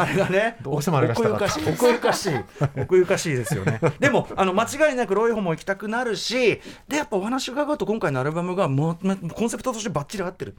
[0.00, 1.68] あれがねどうしてもあれが奥ゆかしい。
[1.68, 2.34] 奥ゆかしい。
[2.80, 3.80] 奥ゆかしいですよね。
[4.00, 8.98] でもあの間違いなくロイホも行きたくなるしでやっぱお話伺うと今回のアルバムがも
[9.34, 10.56] コンセプトとしてバッチリ合ってる、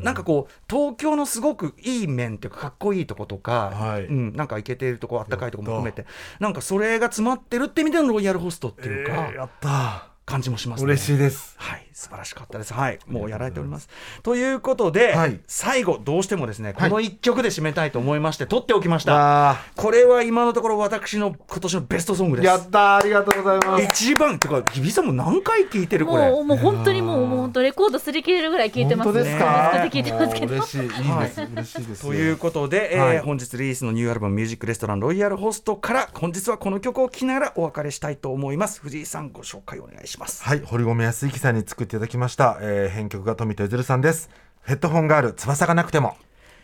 [0.00, 4.04] なんかこう東京のすごくいい面っていうかかっこいいとことか、はい。
[4.04, 6.06] うん、なんかイケてるとこあったかいとこも含めて
[6.40, 10.16] なんかそれが詰まってるって意味でのロイヤルホストっていうか、えーやった。
[10.26, 10.86] 感じもしますね。
[10.86, 11.54] 嬉しいです。
[11.56, 12.74] はい、素晴らしかったです。
[12.74, 13.88] はい、もうやられております。
[14.22, 19.50] ということで、はい最後どうしてもですね、はいこの一曲で締めたいと思いまして、撮っておきました。
[19.52, 22.46] あこれは今のところ私の今年のベストソングです。
[22.46, 23.84] ーやったありがとうございます。
[23.84, 26.30] 一番てか日比さんも何回聴いてるこれ。
[26.30, 29.88] もうもう本当にもうもう本当レコード擦り切れるぐらい聞いてます本当ですか？
[29.90, 32.02] 聞いてますけど嬉しいいいです、嬉しいです。
[32.02, 44.28] ということで、えーはい本日リリースのニューアルバム「ミュージックレストランロイヤルホスト」から本日はこの曲を聴きながらお別れしたいと思います藤井さんご紹介お願いしますはい、堀米康之さんに作いただきました、えー編曲が富田譲さんです。
[44.64, 46.16] ヘッドホンガール翼がなくても。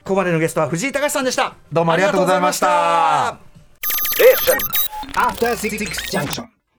[0.04, 3.38] ここまでのゲストは藤井隆さんでしたどうもありがとうございましたあ
[4.18, 4.82] りがとうございまし
[5.14, 6.61] た After Six Junction.